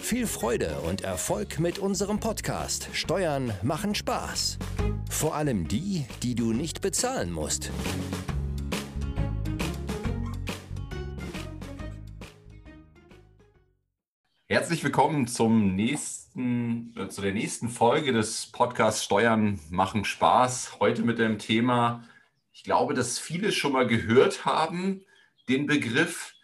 [0.00, 4.58] Viel Freude und Erfolg mit unserem Podcast Steuern machen Spaß.
[5.10, 7.70] Vor allem die, die du nicht bezahlen musst.
[14.46, 20.80] Herzlich willkommen zum nächsten, äh, zu der nächsten Folge des Podcasts Steuern machen Spaß.
[20.80, 22.02] Heute mit dem Thema,
[22.52, 25.02] ich glaube, dass viele schon mal gehört haben,
[25.50, 26.34] den Begriff,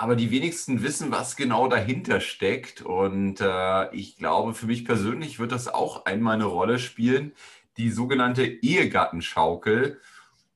[0.00, 2.80] aber die wenigsten wissen, was genau dahinter steckt.
[2.80, 7.32] Und äh, ich glaube, für mich persönlich wird das auch einmal eine Rolle spielen,
[7.76, 10.00] die sogenannte Ehegattenschaukel.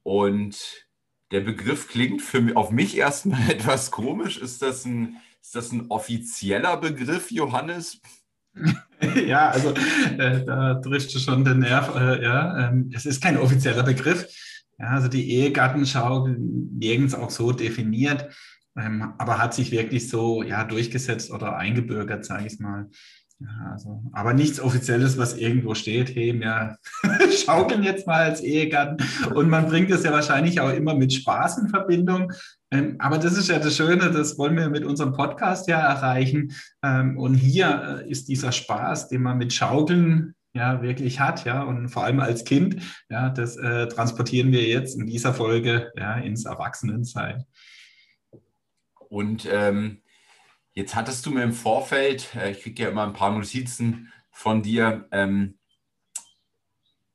[0.03, 0.86] Und
[1.31, 4.39] der Begriff klingt für mich, auf mich erstmal etwas komisch.
[4.39, 8.01] Ist das ein, ist das ein offizieller Begriff, Johannes?
[9.27, 9.75] Ja, also
[10.17, 11.95] äh, da du schon den Nerv.
[11.95, 14.27] Äh, ja, ähm, es ist kein offizieller Begriff.
[14.79, 18.31] Ja, also die Ehegattenschaukel nirgends auch so definiert,
[18.77, 22.89] ähm, aber hat sich wirklich so ja, durchgesetzt oder eingebürgert, sage ich mal.
[23.41, 26.78] Ja, also, aber nichts Offizielles, was irgendwo steht, hey, wir
[27.45, 29.05] schaukeln jetzt mal als Ehegatten.
[29.34, 32.33] Und man bringt es ja wahrscheinlich auch immer mit Spaß in Verbindung.
[32.70, 36.52] Ähm, aber das ist ja das Schöne, das wollen wir mit unserem Podcast ja erreichen.
[36.83, 41.62] Ähm, und hier äh, ist dieser Spaß, den man mit Schaukeln ja wirklich hat, ja,
[41.62, 42.80] und vor allem als Kind,
[43.11, 47.45] ja, das äh, transportieren wir jetzt in dieser Folge ja, ins Erwachsenenzeit.
[49.09, 50.03] Und ähm,
[50.73, 54.63] jetzt hattest du mir im Vorfeld, äh, ich kriege ja immer ein paar Notizen von
[54.63, 55.59] dir, ähm,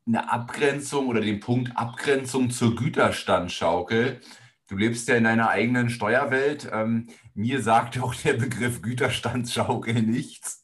[0.08, 4.22] eine Abgrenzung oder den Punkt Abgrenzung zur Güterstandschaukel.
[4.68, 6.70] Du lebst ja in deiner eigenen Steuerwelt.
[6.72, 10.62] Ähm, mir sagt auch der Begriff Güterstandsschaukel nichts.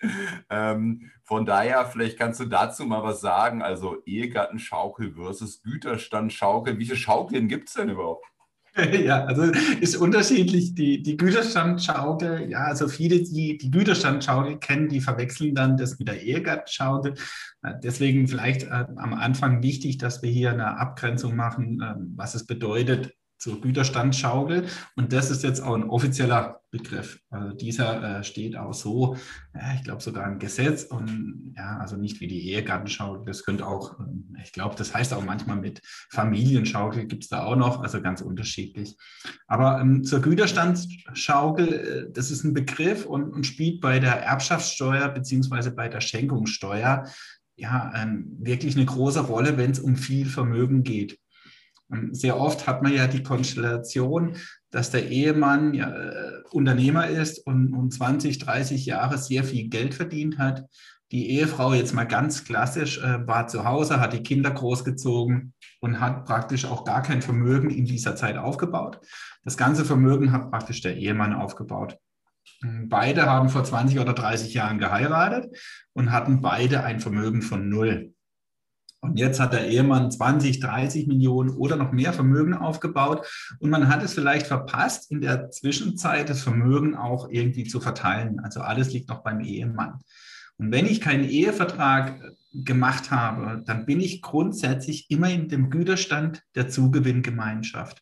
[0.50, 3.62] Ähm, von daher, vielleicht kannst du dazu mal was sagen.
[3.62, 6.78] Also Ehegattenschaukel versus Güterstandschaukel.
[6.78, 8.26] Wie viele Schaukeln gibt es denn überhaupt?
[9.06, 9.44] Ja, also
[9.80, 10.76] ist unterschiedlich.
[10.76, 16.08] Die, die Güterstandschaukel, ja, also viele, die die Güterstandschaukel kennen, die verwechseln dann das mit
[16.08, 17.14] der Ehegattenschaukel.
[17.64, 22.36] Äh, deswegen vielleicht äh, am Anfang wichtig, dass wir hier eine Abgrenzung machen, äh, was
[22.36, 23.14] es bedeutet,
[23.46, 24.66] zur Güterstandschaukel.
[24.96, 27.20] Und das ist jetzt auch ein offizieller Begriff.
[27.30, 29.16] Also dieser äh, steht auch so,
[29.54, 33.24] ja, ich glaube sogar im Gesetz und ja, also nicht wie die Ehegattenschaukel.
[33.24, 35.80] Das könnte auch, ähm, ich glaube, das heißt auch manchmal mit
[36.10, 38.98] Familienschaukel gibt es da auch noch, also ganz unterschiedlich.
[39.46, 45.10] Aber ähm, zur Güterstandsschaukel, äh, das ist ein Begriff und, und spielt bei der Erbschaftssteuer
[45.10, 47.06] beziehungsweise bei der Schenkungssteuer
[47.58, 51.20] ja ähm, wirklich eine große Rolle, wenn es um viel Vermögen geht.
[52.12, 54.38] Sehr oft hat man ja die Konstellation,
[54.72, 59.94] dass der Ehemann ja, äh, Unternehmer ist und, und 20, 30 Jahre sehr viel Geld
[59.94, 60.66] verdient hat.
[61.12, 66.00] Die Ehefrau jetzt mal ganz klassisch äh, war zu Hause, hat die Kinder großgezogen und
[66.00, 69.00] hat praktisch auch gar kein Vermögen in dieser Zeit aufgebaut.
[69.44, 72.00] Das ganze Vermögen hat praktisch der Ehemann aufgebaut.
[72.62, 75.56] Beide haben vor 20 oder 30 Jahren geheiratet
[75.94, 78.15] und hatten beide ein Vermögen von null.
[79.06, 83.26] Und jetzt hat der Ehemann 20, 30 Millionen oder noch mehr Vermögen aufgebaut.
[83.60, 88.40] Und man hat es vielleicht verpasst, in der Zwischenzeit das Vermögen auch irgendwie zu verteilen.
[88.40, 90.00] Also alles liegt noch beim Ehemann.
[90.58, 95.70] Und wenn ich keinen Ehevertrag äh, gemacht habe, dann bin ich grundsätzlich immer in dem
[95.70, 98.02] Güterstand der Zugewinngemeinschaft.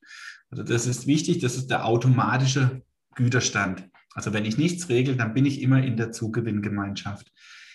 [0.52, 2.84] Also das ist wichtig, das ist der automatische
[3.16, 3.90] Güterstand.
[4.14, 7.32] Also wenn ich nichts regle, dann bin ich immer in der Zugewinngemeinschaft.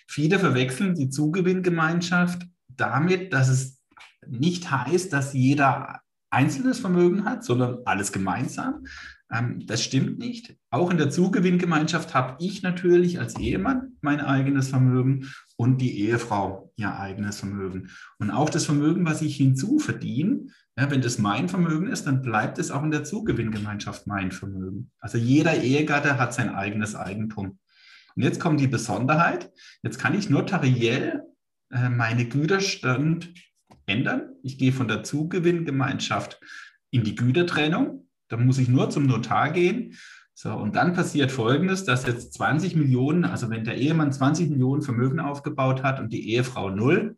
[0.06, 2.46] Viele verwechseln die Zugewinngemeinschaft
[2.80, 3.80] damit, dass es
[4.26, 6.00] nicht heißt, dass jeder
[6.30, 8.84] einzelnes Vermögen hat, sondern alles gemeinsam.
[9.32, 10.56] Ähm, das stimmt nicht.
[10.70, 16.72] Auch in der Zugewinngemeinschaft habe ich natürlich als Ehemann mein eigenes Vermögen und die Ehefrau
[16.76, 17.88] ihr eigenes Vermögen.
[18.19, 20.46] Und auch das Vermögen, was ich hinzuverdiene,
[20.76, 24.92] wenn das mein Vermögen ist, dann bleibt es auch in der Zugewinngemeinschaft mein Vermögen.
[25.00, 27.58] Also jeder Ehegatte hat sein eigenes Eigentum.
[28.14, 29.52] Und jetzt kommt die Besonderheit.
[29.82, 31.22] Jetzt kann ich notariell
[31.70, 33.32] meine Güterstand
[33.87, 34.35] ändern.
[34.43, 36.41] Ich gehe von der Zugewinngemeinschaft
[36.91, 38.09] in die Gütertrennung.
[38.29, 39.97] Da muss ich nur zum Notar gehen.
[40.35, 44.82] So, und dann passiert Folgendes, dass jetzt 20 Millionen, also wenn der Ehemann 20 Millionen
[44.82, 47.17] Vermögen aufgebaut hat und die Ehefrau null,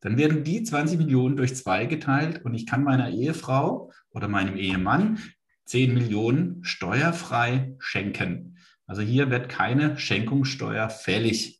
[0.00, 4.56] dann werden die 20 Millionen durch zwei geteilt und ich kann meiner Ehefrau oder meinem
[4.56, 5.18] Ehemann
[5.66, 8.58] 10 Millionen steuerfrei schenken.
[8.86, 11.59] Also hier wird keine Schenkungssteuer fällig.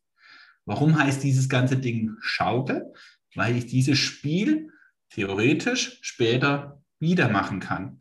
[0.71, 2.93] Warum heißt dieses ganze Ding Schaukel?
[3.35, 4.69] Weil ich dieses Spiel
[5.09, 7.99] theoretisch später wieder machen kann.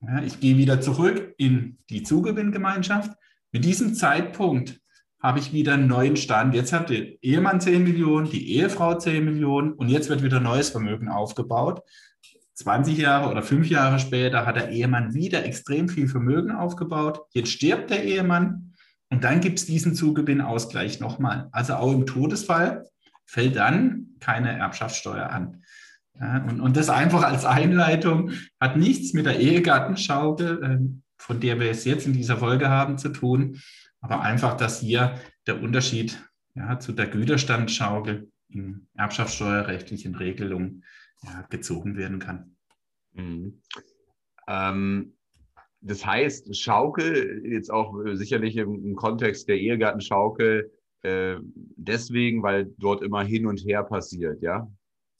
[0.00, 3.10] Ja, ich gehe wieder zurück in die Zugewinngemeinschaft.
[3.50, 4.80] Mit diesem Zeitpunkt
[5.20, 6.54] habe ich wieder einen neuen Stand.
[6.54, 10.70] Jetzt hat der Ehemann 10 Millionen, die Ehefrau 10 Millionen und jetzt wird wieder neues
[10.70, 11.82] Vermögen aufgebaut.
[12.54, 17.22] 20 Jahre oder fünf Jahre später hat der Ehemann wieder extrem viel Vermögen aufgebaut.
[17.32, 18.67] Jetzt stirbt der Ehemann
[19.10, 21.48] und dann gibt es diesen Zugewinnausgleich nochmal.
[21.52, 22.86] Also auch im Todesfall
[23.24, 25.62] fällt dann keine Erbschaftssteuer an.
[26.20, 30.78] Ja, und, und das einfach als Einleitung hat nichts mit der Ehegattenschaukel, äh,
[31.16, 33.60] von der wir es jetzt in dieser Folge haben, zu tun,
[34.00, 36.18] aber einfach, dass hier der Unterschied
[36.54, 40.84] ja, zu der Güterstandschaukel in erbschaftssteuerrechtlichen Regelungen
[41.22, 42.56] ja, gezogen werden kann.
[43.12, 43.62] Mhm.
[44.48, 45.17] Ähm,
[45.80, 50.70] das heißt, Schaukel, jetzt auch sicherlich im, im Kontext der Ehegattenschaukel,
[51.02, 51.36] äh,
[51.76, 54.68] deswegen, weil dort immer hin und her passiert, ja?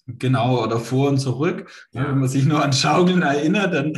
[0.07, 1.71] Genau, oder vor und zurück.
[1.93, 2.09] Ja.
[2.09, 3.93] Wenn man sich nur an Schaukeln erinnert, dann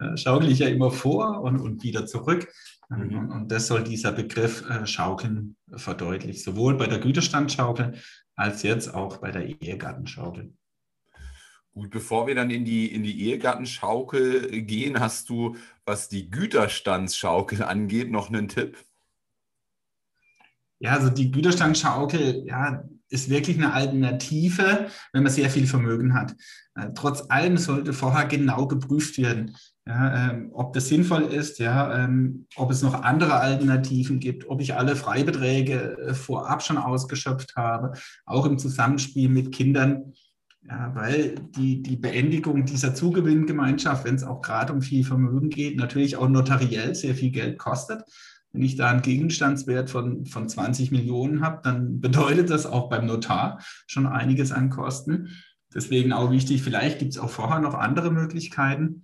[0.00, 2.48] äh, schaukel ich ja immer vor und, und wieder zurück.
[2.90, 3.16] Mhm.
[3.16, 7.94] Und, und, das soll dieser Begriff äh, Schaukeln verdeutlichen, sowohl bei der Güterstandschaukel
[8.36, 10.52] als jetzt auch bei der Ehegattenschaukel.
[11.74, 17.64] Gut, bevor wir dann in die, in die Ehegattenschaukel gehen, hast du, was die Güterstandsschaukel
[17.64, 18.78] angeht, noch einen Tipp?
[20.78, 26.36] Ja, also die Güterstandsschaukel ja, ist wirklich eine Alternative, wenn man sehr viel Vermögen hat.
[26.76, 29.56] Äh, trotz allem sollte vorher genau geprüft werden,
[29.86, 34.60] ja, ähm, ob das sinnvoll ist, ja, ähm, ob es noch andere Alternativen gibt, ob
[34.60, 37.92] ich alle Freibeträge äh, vorab schon ausgeschöpft habe,
[38.24, 40.14] auch im Zusammenspiel mit Kindern.
[40.66, 45.76] Ja, weil die, die Beendigung dieser Zugewinngemeinschaft, wenn es auch gerade um viel Vermögen geht,
[45.76, 48.02] natürlich auch notariell sehr viel Geld kostet.
[48.52, 53.04] Wenn ich da einen Gegenstandswert von, von 20 Millionen habe, dann bedeutet das auch beim
[53.04, 55.28] Notar schon einiges an Kosten.
[55.74, 59.02] Deswegen auch wichtig, vielleicht gibt es auch vorher noch andere Möglichkeiten.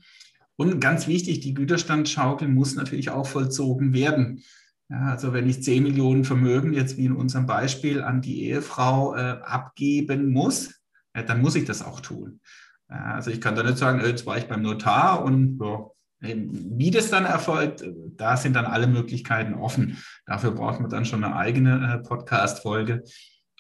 [0.57, 4.43] Und ganz wichtig, die Güterstandschaukel muss natürlich auch vollzogen werden.
[4.89, 9.15] Ja, also wenn ich 10 Millionen Vermögen jetzt wie in unserem Beispiel an die Ehefrau
[9.15, 10.80] äh, abgeben muss,
[11.15, 12.41] ja, dann muss ich das auch tun.
[12.89, 17.09] Also ich kann da nicht sagen, jetzt war ich beim Notar und ja, wie das
[17.09, 17.85] dann erfolgt,
[18.17, 19.97] da sind dann alle Möglichkeiten offen.
[20.27, 23.05] Dafür braucht man dann schon eine eigene äh, Podcast-Folge,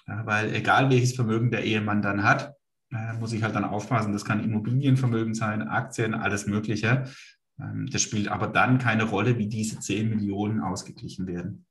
[0.06, 2.54] weil egal welches Vermögen der Ehemann dann hat,
[2.92, 4.12] äh, muss ich halt dann aufpassen.
[4.12, 7.04] Das kann Immobilienvermögen sein, Aktien, alles Mögliche.
[7.60, 11.66] Ähm, das spielt aber dann keine Rolle, wie diese 10 Millionen ausgeglichen werden.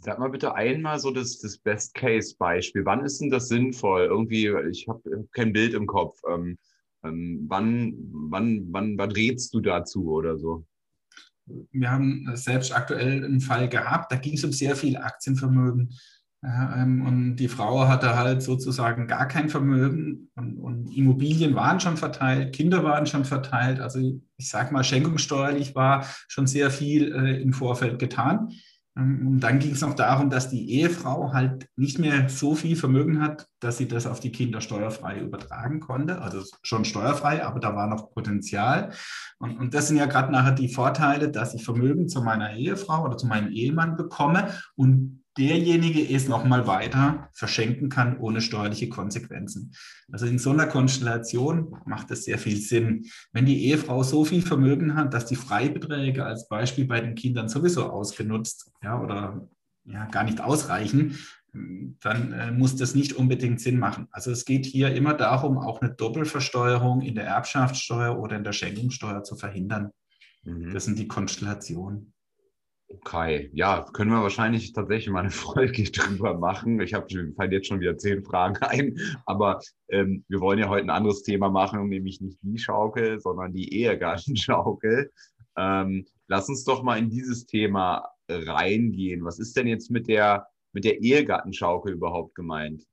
[0.00, 2.84] Sag mal bitte einmal so das, das Best-Case-Beispiel.
[2.84, 4.04] Wann ist denn das sinnvoll?
[4.04, 6.20] Irgendwie, ich habe kein Bild im Kopf.
[6.28, 6.56] Ähm,
[7.04, 10.64] ähm, wann, wann, wann, wann rätst du dazu oder so?
[11.72, 15.94] Wir haben selbst aktuell einen Fall gehabt, da ging es um sehr viel Aktienvermögen.
[16.44, 21.96] Ähm, und die Frau hatte halt sozusagen gar kein Vermögen und, und, Immobilien waren schon
[21.96, 23.80] verteilt, Kinder waren schon verteilt.
[23.80, 23.98] Also
[24.36, 28.52] ich sage mal, schenkungssteuerlich war schon sehr viel äh, im Vorfeld getan.
[28.98, 32.76] Ähm, und dann ging es noch darum, dass die Ehefrau halt nicht mehr so viel
[32.76, 36.20] Vermögen hat, dass sie das auf die Kinder steuerfrei übertragen konnte.
[36.20, 38.90] Also schon steuerfrei, aber da war noch Potenzial.
[39.38, 43.04] Und, und das sind ja gerade nachher die Vorteile, dass ich Vermögen zu meiner Ehefrau
[43.04, 49.72] oder zu meinem Ehemann bekomme und derjenige es nochmal weiter verschenken kann ohne steuerliche Konsequenzen.
[50.10, 53.06] Also in so einer Konstellation macht es sehr viel Sinn.
[53.32, 57.48] Wenn die Ehefrau so viel Vermögen hat, dass die Freibeträge als Beispiel bei den Kindern
[57.48, 59.48] sowieso ausgenutzt ja, oder
[59.84, 61.18] ja, gar nicht ausreichen,
[61.52, 64.08] dann äh, muss das nicht unbedingt Sinn machen.
[64.10, 68.52] Also es geht hier immer darum, auch eine Doppelversteuerung in der Erbschaftssteuer oder in der
[68.52, 69.90] Schenkungssteuer zu verhindern.
[70.44, 70.72] Mhm.
[70.72, 72.12] Das sind die Konstellationen.
[72.90, 76.80] Okay, ja, können wir wahrscheinlich tatsächlich mal eine Folge drüber machen.
[76.80, 80.84] Ich habe fallen jetzt schon wieder zehn Fragen ein, aber ähm, wir wollen ja heute
[80.84, 85.12] ein anderes Thema machen, nämlich nicht die Schaukel, sondern die Ehegattenschaukel.
[85.56, 89.24] Ähm, lass uns doch mal in dieses Thema reingehen.
[89.24, 92.84] Was ist denn jetzt mit der mit der Ehegattenschaukel überhaupt gemeint?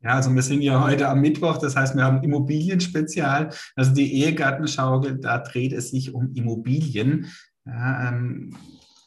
[0.00, 3.50] Ja, also wir sind ja heute am Mittwoch, das heißt, wir haben Immobilienspezial.
[3.74, 7.26] Also die Ehegattenschaukel, da dreht es sich um Immobilien.
[7.64, 8.56] Ja, ähm,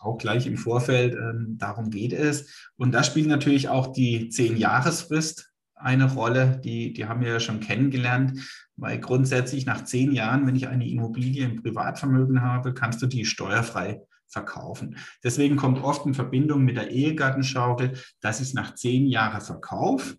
[0.01, 2.69] auch gleich im Vorfeld, ähm, darum geht es.
[2.77, 7.59] Und da spielt natürlich auch die Zehn-Jahresfrist eine Rolle, die, die haben wir ja schon
[7.59, 8.39] kennengelernt,
[8.75, 13.25] weil grundsätzlich nach zehn Jahren, wenn ich eine Immobilie im Privatvermögen habe, kannst du die
[13.25, 14.97] steuerfrei verkaufen.
[15.23, 20.17] Deswegen kommt oft in Verbindung mit der Ehegattenschaukel, dass ich nach zehn Jahren verkaufe.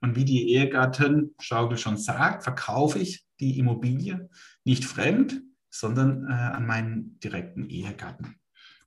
[0.00, 4.28] Und wie die Ehegattenschaukel schon sagt, verkaufe ich die Immobilie
[4.64, 8.36] nicht fremd, sondern äh, an meinen direkten Ehegatten.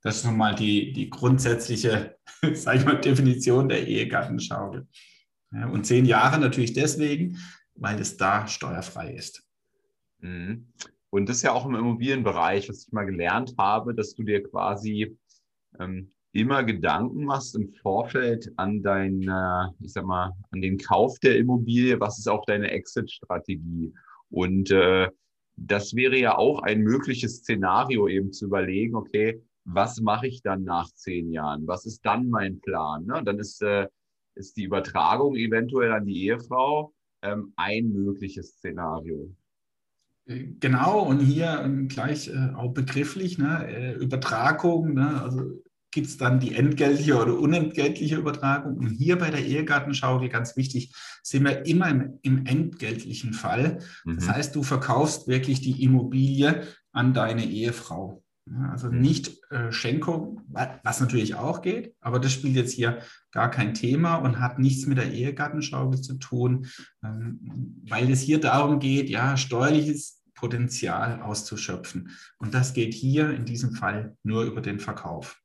[0.05, 2.15] Das ist nochmal die, die grundsätzliche,
[2.53, 4.87] sag ich mal, Definition der Ehegattenschaukel.
[5.51, 7.39] Ja, und zehn Jahre natürlich deswegen,
[7.73, 9.43] weil es da steuerfrei ist.
[10.19, 10.67] Mhm.
[11.09, 14.43] Und das ist ja auch im Immobilienbereich, was ich mal gelernt habe, dass du dir
[14.43, 15.17] quasi
[15.79, 21.17] ähm, immer Gedanken machst im Vorfeld an dein, äh, ich sag mal, an den Kauf
[21.17, 23.91] der Immobilie, was ist auch deine Exit-Strategie?
[24.29, 25.09] Und äh,
[25.55, 30.63] das wäre ja auch ein mögliches Szenario, eben zu überlegen, okay, was mache ich dann
[30.63, 31.67] nach zehn Jahren?
[31.67, 33.05] Was ist dann mein Plan?
[33.05, 33.21] Ne?
[33.23, 33.87] Dann ist, äh,
[34.35, 39.35] ist die Übertragung eventuell an die Ehefrau ähm, ein mögliches Szenario.
[40.27, 46.17] Genau, und hier ähm, gleich äh, auch begrifflich, ne, äh, Übertragung, ne, also gibt es
[46.17, 48.77] dann die entgeltliche oder unentgeltliche Übertragung.
[48.77, 50.93] Und hier bei der Ehegattenschaukel, ganz wichtig,
[51.23, 53.79] sind wir immer im, im entgeltlichen Fall.
[54.03, 54.15] Mhm.
[54.15, 58.24] Das heißt, du verkaufst wirklich die Immobilie an deine Ehefrau.
[58.71, 59.01] Also mhm.
[59.01, 60.41] nicht äh, Schenkung,
[60.83, 62.99] was natürlich auch geht, aber das spielt jetzt hier
[63.31, 66.67] gar kein Thema und hat nichts mit der Ehegattenschaukel zu tun,
[67.03, 72.11] ähm, weil es hier darum geht, ja, steuerliches Potenzial auszuschöpfen.
[72.37, 75.41] Und das geht hier in diesem Fall nur über den Verkauf.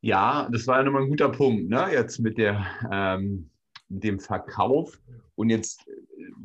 [0.00, 1.88] Ja, das war ja nochmal ein guter Punkt, ne?
[1.92, 3.50] Jetzt mit der ähm,
[3.88, 5.00] mit dem Verkauf.
[5.34, 5.92] Und jetzt äh,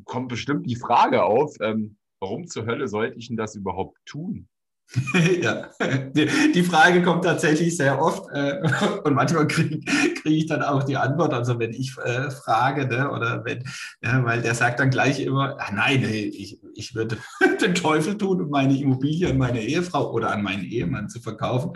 [0.05, 4.47] kommt bestimmt die Frage auf, ähm, warum zur Hölle sollte ich denn das überhaupt tun?
[5.41, 5.69] ja,
[6.13, 8.61] die, Frage kommt tatsächlich sehr oft äh,
[9.03, 13.09] und manchmal kriege krieg ich dann auch die Antwort, also wenn ich äh, frage, ne,
[13.09, 13.63] oder wenn,
[14.03, 17.17] ja, weil der sagt dann gleich immer, ah, nein, ich, ich würde
[17.61, 21.71] den Teufel tun, um meine Immobilie an meine Ehefrau oder an meinen Ehemann zu verkaufen.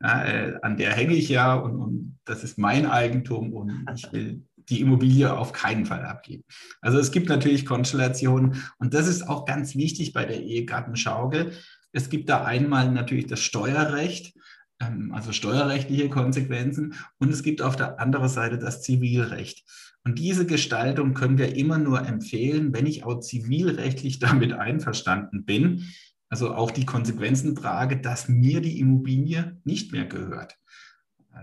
[0.00, 4.10] Ja, äh, an der hänge ich ja und, und das ist mein Eigentum und ich
[4.12, 6.44] will die Immobilie auf keinen Fall abgeben.
[6.80, 11.52] Also es gibt natürlich Konstellationen und das ist auch ganz wichtig bei der Ehegattenschaukel
[11.92, 14.34] es gibt da einmal natürlich das Steuerrecht,
[14.80, 19.64] ähm, also steuerrechtliche Konsequenzen, und es gibt auf der anderen Seite das Zivilrecht.
[20.04, 25.88] Und diese Gestaltung können wir immer nur empfehlen, wenn ich auch zivilrechtlich damit einverstanden bin,
[26.28, 30.56] also auch die Konsequenzen trage, dass mir die Immobilie nicht mehr gehört.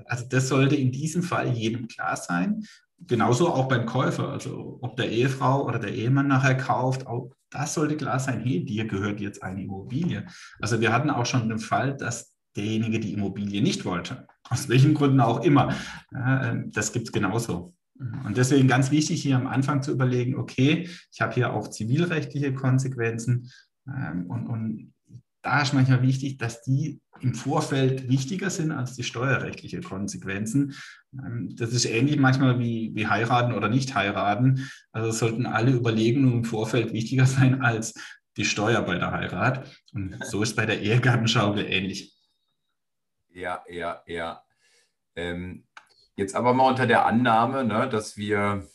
[0.05, 2.65] Also das sollte in diesem Fall jedem klar sein.
[3.07, 7.73] Genauso auch beim Käufer, also ob der Ehefrau oder der Ehemann nachher kauft, auch das
[7.73, 10.25] sollte klar sein, hey, dir gehört jetzt eine Immobilie.
[10.59, 14.93] Also wir hatten auch schon den Fall, dass derjenige die Immobilie nicht wollte, aus welchen
[14.93, 15.73] Gründen auch immer.
[16.15, 17.73] Ähm, das gibt es genauso.
[18.25, 22.53] Und deswegen ganz wichtig, hier am Anfang zu überlegen, okay, ich habe hier auch zivilrechtliche
[22.53, 23.51] Konsequenzen
[23.87, 24.93] ähm, und, und
[25.41, 30.75] da ist manchmal wichtig, dass die im Vorfeld wichtiger sind als die steuerrechtlichen Konsequenzen.
[31.13, 34.69] Ähm, das ist ähnlich manchmal wie, wie heiraten oder nicht heiraten.
[34.91, 37.93] Also sollten alle Überlegungen im Vorfeld wichtiger sein als
[38.37, 39.69] die Steuer bei der Heirat.
[39.93, 42.15] Und so ist bei der Ehegattenschaukel ähnlich.
[43.33, 44.43] Ja, ja, ja.
[45.15, 45.65] Ähm,
[46.15, 48.67] jetzt aber mal unter der Annahme, ne, dass wir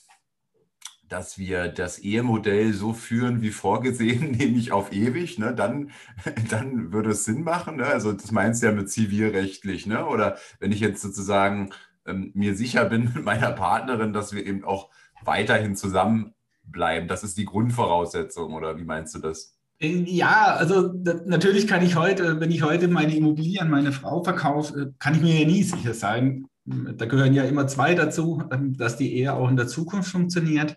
[1.15, 5.91] dass wir das Ehemodell so führen wie vorgesehen, nämlich auf ewig, ne, dann,
[6.51, 7.77] dann würde es Sinn machen.
[7.77, 7.87] Ne?
[7.87, 10.07] Also das meinst du ja mit zivilrechtlich, ne?
[10.07, 11.71] Oder wenn ich jetzt sozusagen
[12.05, 14.91] ähm, mir sicher bin mit meiner Partnerin, dass wir eben auch
[15.23, 17.07] weiterhin zusammenbleiben.
[17.07, 19.57] Das ist die Grundvoraussetzung, oder wie meinst du das?
[19.81, 20.95] Ja, also
[21.27, 25.21] natürlich kann ich heute, wenn ich heute meine Immobilie an meine Frau verkaufe, kann ich
[25.21, 29.35] mir ja nie sicher sein, da gehören ja immer zwei dazu, ähm, dass die Ehe
[29.35, 30.77] auch in der Zukunft funktioniert.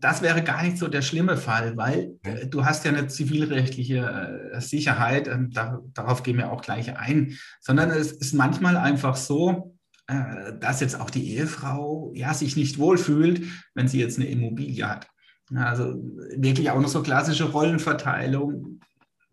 [0.00, 4.50] Das wäre gar nicht so der schlimme Fall, weil äh, du hast ja eine zivilrechtliche
[4.52, 5.50] äh, Sicherheit, ähm,
[5.94, 11.00] darauf gehen wir auch gleich ein, sondern es ist manchmal einfach so, äh, dass jetzt
[11.00, 13.42] auch die Ehefrau ja sich nicht wohlfühlt,
[13.74, 15.08] wenn sie jetzt eine Immobilie hat.
[15.54, 15.94] Also
[16.36, 18.80] wirklich auch noch so klassische Rollenverteilung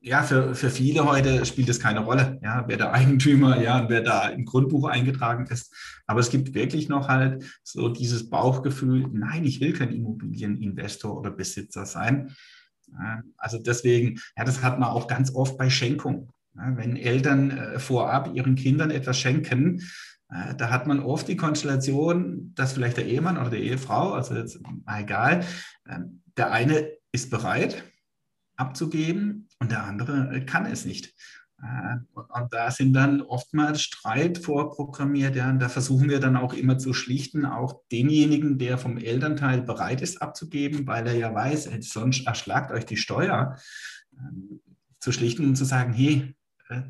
[0.02, 4.02] ja, für, für viele heute spielt es keine Rolle, ja, wer der Eigentümer, ja, wer
[4.02, 5.76] da im Grundbuch eingetragen ist.
[6.08, 11.32] Aber es gibt wirklich noch halt so dieses Bauchgefühl, nein, ich will kein Immobilieninvestor oder
[11.32, 12.34] Besitzer sein.
[13.38, 16.30] Also deswegen, ja, das hat man auch ganz oft bei Schenkungen.
[16.54, 19.82] Wenn Eltern äh, vorab ihren Kindern etwas schenken,
[20.30, 24.36] äh, da hat man oft die Konstellation, dass vielleicht der Ehemann oder die Ehefrau, also
[24.36, 25.46] jetzt egal,
[25.88, 27.84] ähm, der eine ist bereit,
[28.56, 31.14] abzugeben und der andere äh, kann es nicht.
[31.62, 35.36] Äh, und da sind dann oftmals Streit vorprogrammiert.
[35.36, 40.02] Ja, da versuchen wir dann auch immer zu schlichten, auch denjenigen, der vom Elternteil bereit
[40.02, 43.58] ist abzugeben, weil er ja weiß, äh, sonst erschlagt euch die Steuer,
[44.18, 44.62] ähm,
[45.00, 46.36] zu schlichten und zu sagen, hey,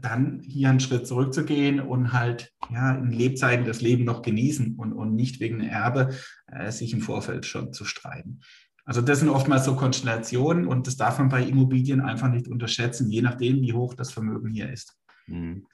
[0.02, 4.92] dann hier einen Schritt zurückzugehen und halt ja, in Lebzeiten das Leben noch genießen und,
[4.92, 6.14] und nicht wegen Erbe
[6.48, 8.42] äh, sich im Vorfeld schon zu streiten.
[8.90, 13.12] Also das sind oftmals so Konstellationen und das darf man bei Immobilien einfach nicht unterschätzen,
[13.12, 14.98] je nachdem, wie hoch das Vermögen hier ist.
[15.28, 15.68] Mhm.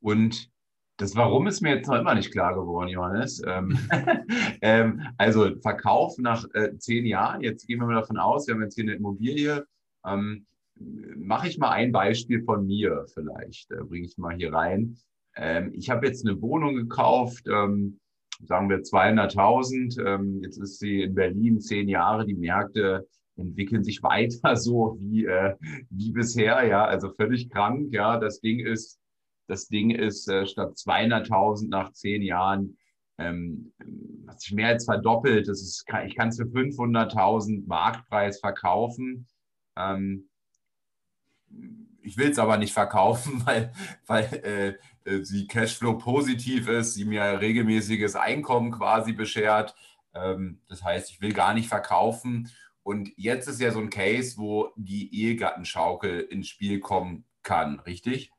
[0.00, 0.50] Und
[0.96, 3.40] Das Warum ist mir jetzt noch immer nicht klar geworden, Johannes.
[3.46, 3.78] Ähm,
[4.60, 8.62] ähm, also Verkauf nach äh, zehn Jahren, jetzt gehen wir mal davon aus, wir haben
[8.62, 9.64] jetzt hier eine Immobilie.
[10.04, 10.44] Ähm,
[11.14, 14.98] Mache ich mal ein Beispiel von mir vielleicht, äh, bringe ich mal hier rein.
[15.36, 18.00] Ähm, ich habe jetzt eine Wohnung gekauft, ähm,
[18.40, 20.04] sagen wir 200.000.
[20.06, 22.26] Ähm, jetzt ist sie in Berlin zehn Jahre.
[22.26, 25.54] Die Märkte entwickeln sich weiter so wie, äh,
[25.90, 26.66] wie bisher.
[26.66, 27.92] Ja, also völlig krank.
[27.92, 28.98] Ja, das Ding ist
[29.48, 32.76] das Ding ist äh, statt 200.000 nach zehn Jahren
[33.16, 33.72] ähm,
[34.28, 35.48] hat sich mehr als verdoppelt.
[35.48, 39.26] Das ist, ich kann es für 500.000 Marktpreis verkaufen.
[39.76, 40.28] Ähm,
[42.02, 43.72] ich will es aber nicht verkaufen, weil,
[44.06, 44.74] weil äh,
[45.22, 49.74] sie Cashflow positiv ist, sie mir regelmäßiges Einkommen quasi beschert.
[50.14, 52.50] Ähm, das heißt, ich will gar nicht verkaufen.
[52.82, 58.30] Und jetzt ist ja so ein Case, wo die Ehegattenschaukel ins Spiel kommen kann, richtig?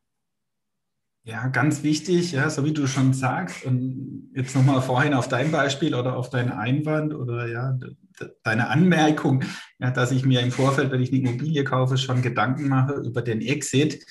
[1.24, 5.52] Ja, ganz wichtig, ja, so wie du schon sagst, und jetzt nochmal vorhin auf dein
[5.52, 7.78] Beispiel oder auf deinen Einwand oder ja,
[8.44, 9.44] deine Anmerkung,
[9.80, 13.22] ja, dass ich mir im Vorfeld, wenn ich eine Immobilie kaufe, schon Gedanken mache über
[13.22, 14.06] den Exit.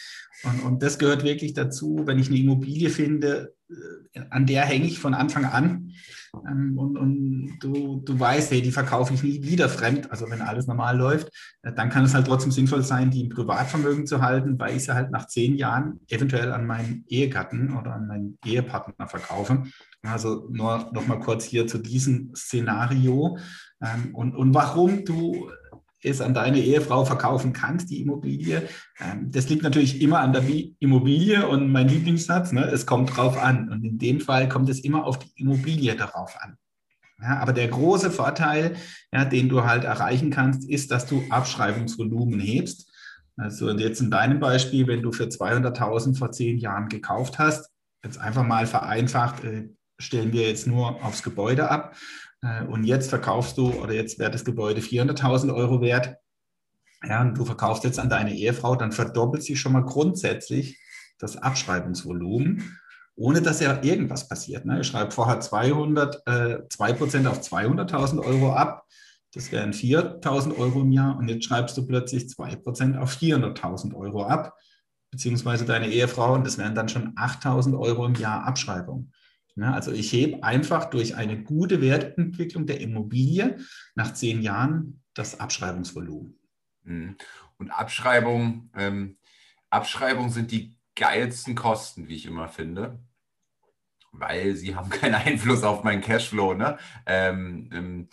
[0.45, 4.87] Und, und das gehört wirklich dazu, wenn ich eine Immobilie finde, äh, an der hänge
[4.87, 5.93] ich von Anfang an.
[6.49, 10.11] Ähm, und, und du, du weißt, hey, die verkaufe ich nie wieder fremd.
[10.11, 11.31] Also wenn alles normal läuft,
[11.63, 14.85] äh, dann kann es halt trotzdem sinnvoll sein, die im Privatvermögen zu halten, weil ich
[14.85, 19.65] sie halt nach zehn Jahren eventuell an meinen Ehegatten oder an meinen Ehepartner verkaufe.
[20.03, 23.39] Also nur noch mal kurz hier zu diesem Szenario.
[23.83, 25.51] Ähm, und, und warum du
[26.03, 28.69] es an deine Ehefrau verkaufen kannst, die Immobilie.
[29.01, 30.45] Ähm, das liegt natürlich immer an der
[30.79, 33.69] Immobilie und mein Lieblingssatz, ne, es kommt drauf an.
[33.69, 36.57] Und in dem Fall kommt es immer auf die Immobilie darauf an.
[37.21, 38.77] Ja, aber der große Vorteil,
[39.13, 42.89] ja, den du halt erreichen kannst, ist, dass du Abschreibungsvolumen hebst.
[43.37, 47.71] Also jetzt in deinem Beispiel, wenn du für 200.000 vor zehn Jahren gekauft hast,
[48.05, 49.69] jetzt einfach mal vereinfacht, äh,
[50.01, 51.97] stellen wir jetzt nur aufs Gebäude ab
[52.43, 56.17] äh, und jetzt verkaufst du oder jetzt wäre das Gebäude 400.000 Euro wert.
[57.05, 60.79] Ja, und du verkaufst jetzt an deine Ehefrau, dann verdoppelt sich schon mal grundsätzlich
[61.19, 62.79] das Abschreibungsvolumen,
[63.15, 64.65] ohne dass ja irgendwas passiert.
[64.65, 64.81] Ne?
[64.81, 68.85] Ich schreibe vorher 200, äh, 2% auf 200.000 Euro ab.
[69.33, 71.17] Das wären 4.000 Euro im Jahr.
[71.19, 74.57] Und jetzt schreibst du plötzlich 2% auf 400.000 Euro ab,
[75.11, 76.35] beziehungsweise deine Ehefrau.
[76.35, 79.11] Und das wären dann schon 8.000 Euro im Jahr Abschreibung.
[79.59, 83.59] Ja, also ich hebe einfach durch eine gute Wertentwicklung der Immobilie
[83.97, 86.39] nach zehn Jahren das Abschreibungsvolumen.
[86.85, 87.17] Mhm.
[87.57, 89.19] Und Abschreibung, ähm,
[89.69, 93.01] Abschreibung sind die geilsten Kosten, wie ich immer finde,
[94.13, 96.55] weil sie haben keinen Einfluss auf meinen Cashflow.
[96.55, 96.79] Ne?
[97.05, 98.09] Ähm, ähm,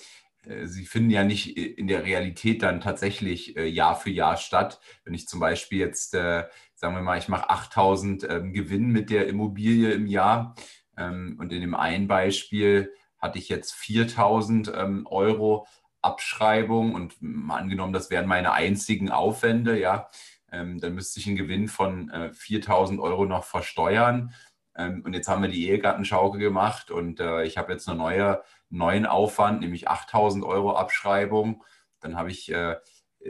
[0.45, 4.79] äh, sie finden ja nicht in der Realität dann tatsächlich äh, Jahr für Jahr statt.
[5.03, 9.11] Wenn ich zum Beispiel jetzt, äh, sagen wir mal, ich mache 8000 ähm, Gewinn mit
[9.11, 10.55] der Immobilie im Jahr,
[10.97, 15.67] und in dem einen Beispiel hatte ich jetzt 4000 ähm, Euro
[16.01, 17.15] Abschreibung und
[17.49, 20.09] angenommen, das wären meine einzigen Aufwände, ja,
[20.51, 24.33] ähm, dann müsste ich einen Gewinn von 4000 Euro noch versteuern.
[24.77, 29.05] und jetzt haben wir die Ehegattenschaukel gemacht und äh, ich habe jetzt einen neue, neuen
[29.05, 31.63] Aufwand, nämlich 8000 Euro Abschreibung.
[32.01, 32.75] Dann habe ich äh,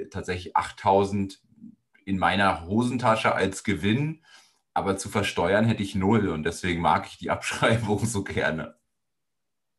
[0.09, 1.39] tatsächlich 8000
[2.05, 4.23] in meiner Hosentasche als Gewinn
[4.75, 8.75] aber zu versteuern hätte ich null und deswegen mag ich die Abschreibung so gerne.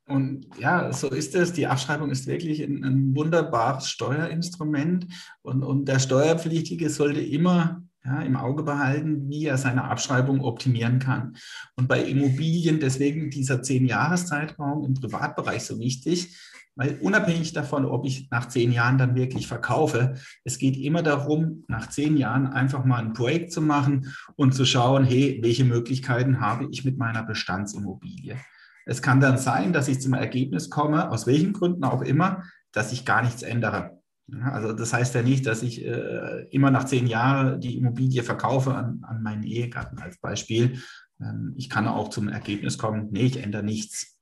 [0.08, 1.52] Und ja, so ist es.
[1.52, 5.08] Die Abschreibung ist wirklich ein, ein wunderbares Steuerinstrument
[5.42, 11.00] und, und der Steuerpflichtige sollte immer ja, im Auge behalten, wie er seine Abschreibung optimieren
[11.00, 11.36] kann.
[11.74, 16.36] Und bei Immobilien deswegen dieser zehn Jahreszeitraum im Privatbereich so wichtig,
[16.76, 21.64] weil unabhängig davon, ob ich nach zehn Jahren dann wirklich verkaufe, es geht immer darum,
[21.68, 26.40] nach zehn Jahren einfach mal ein Projekt zu machen und zu schauen, hey, welche Möglichkeiten
[26.40, 28.36] habe ich mit meiner Bestandsimmobilie?
[28.84, 32.92] Es kann dann sein, dass ich zum Ergebnis komme, aus welchen Gründen auch immer, dass
[32.92, 33.98] ich gar nichts ändere.
[34.42, 38.74] also das heißt ja nicht, dass ich äh, immer nach zehn Jahren die Immobilie verkaufe
[38.74, 40.82] an, an meinen Ehegatten als Beispiel.
[41.20, 44.15] Ähm, ich kann auch zum Ergebnis kommen, nee, ich ändere nichts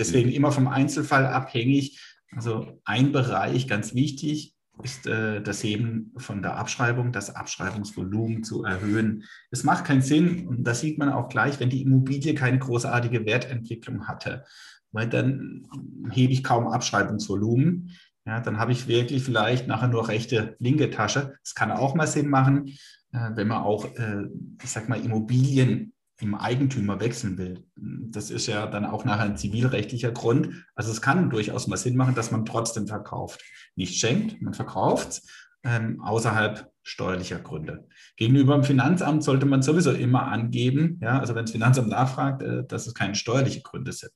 [0.00, 2.00] deswegen immer vom Einzelfall abhängig.
[2.32, 8.64] Also ein Bereich, ganz wichtig, ist äh, das Heben von der Abschreibung, das Abschreibungsvolumen zu
[8.64, 9.24] erhöhen.
[9.50, 13.26] Es macht keinen Sinn, und das sieht man auch gleich, wenn die Immobilie keine großartige
[13.26, 14.44] Wertentwicklung hatte,
[14.92, 15.66] weil dann
[16.10, 17.90] hebe ich kaum Abschreibungsvolumen.
[18.26, 21.34] Ja, dann habe ich wirklich vielleicht nachher nur rechte, linke Tasche.
[21.42, 22.68] Das kann auch mal Sinn machen,
[23.12, 24.24] äh, wenn man auch, äh,
[24.62, 25.89] ich sag mal, Immobilien
[26.20, 27.64] im Eigentümer wechseln will.
[27.76, 30.66] Das ist ja dann auch nachher ein zivilrechtlicher Grund.
[30.74, 33.42] Also es kann durchaus mal Sinn machen, dass man trotzdem verkauft.
[33.76, 35.22] Nicht schenkt, man verkauft
[35.64, 37.86] ähm, außerhalb steuerlicher Gründe.
[38.16, 42.64] Gegenüber dem Finanzamt sollte man sowieso immer angeben, ja, also wenn das Finanzamt nachfragt, äh,
[42.66, 44.12] dass es keine steuerlichen Gründe sind.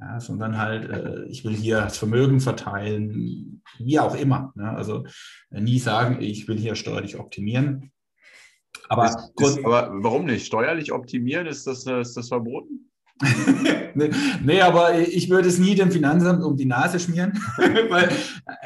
[0.00, 4.52] Ja, sondern halt, äh, ich will hier das Vermögen verteilen, wie auch immer.
[4.56, 5.04] Ja, also
[5.50, 7.92] äh, nie sagen, ich will hier steuerlich optimieren.
[8.88, 10.46] Aber, ist, ist, aber warum nicht?
[10.46, 12.90] Steuerlich optimieren, ist das, äh, ist das verboten?
[13.94, 14.10] nee,
[14.42, 17.38] nee, aber ich würde es nie dem Finanzamt um die Nase schmieren,
[17.88, 18.10] weil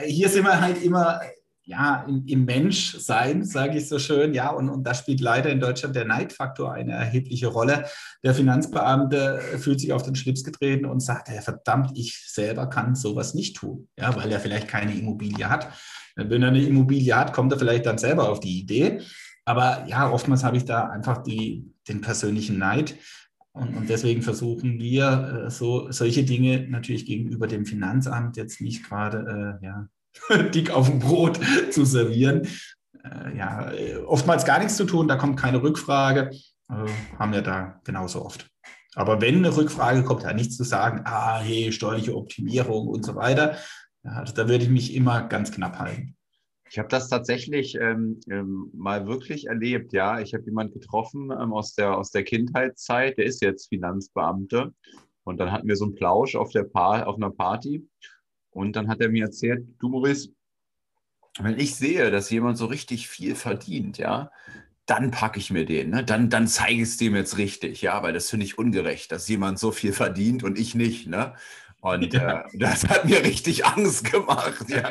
[0.07, 1.21] hier sind wir halt immer
[1.67, 5.59] ja, im, im Menschsein, sage ich so schön, ja, und, und da spielt leider in
[5.59, 7.87] Deutschland der Neidfaktor eine erhebliche Rolle.
[8.23, 12.95] Der Finanzbeamte fühlt sich auf den Schlips getreten und sagt, ja, verdammt, ich selber kann
[12.95, 15.69] sowas nicht tun, ja, weil er vielleicht keine Immobilie hat.
[16.15, 19.01] Wenn er eine Immobilie hat, kommt er vielleicht dann selber auf die Idee.
[19.47, 22.97] Aber ja, oftmals habe ich da einfach die, den persönlichen Neid.
[23.53, 28.87] Und, und deswegen versuchen wir äh, so solche Dinge natürlich gegenüber dem Finanzamt jetzt nicht
[28.87, 29.89] gerade äh, ja,
[30.51, 32.47] dick auf dem Brot zu servieren.
[33.03, 33.73] Äh, ja,
[34.07, 36.33] oftmals gar nichts zu tun, da kommt keine Rückfrage,
[36.69, 38.47] äh, haben wir da genauso oft.
[38.95, 43.15] Aber wenn eine Rückfrage kommt, ja nichts zu sagen, ah, hey, steuerliche Optimierung und so
[43.15, 43.57] weiter,
[44.03, 46.17] ja, also da würde ich mich immer ganz knapp halten.
[46.71, 50.21] Ich habe das tatsächlich ähm, ähm, mal wirklich erlebt, ja.
[50.21, 54.75] Ich habe jemanden getroffen ähm, aus, der, aus der Kindheitszeit, der ist jetzt Finanzbeamte.
[55.25, 57.89] Und dann hatten wir so einen Plausch auf, der pa auf einer Party.
[58.51, 60.31] Und dann hat er mir erzählt, du Maurice,
[61.39, 64.31] wenn ich sehe, dass jemand so richtig viel verdient, ja,
[64.87, 66.05] dann packe ich mir den, ne?
[66.05, 69.29] dann, dann zeige ich es dem jetzt richtig, ja, weil das finde ich ungerecht, dass
[69.29, 71.09] jemand so viel verdient und ich nicht.
[71.09, 71.35] Ne?
[71.95, 72.41] Und ja.
[72.41, 74.67] äh, das hat mir richtig Angst gemacht.
[74.69, 74.91] Ja.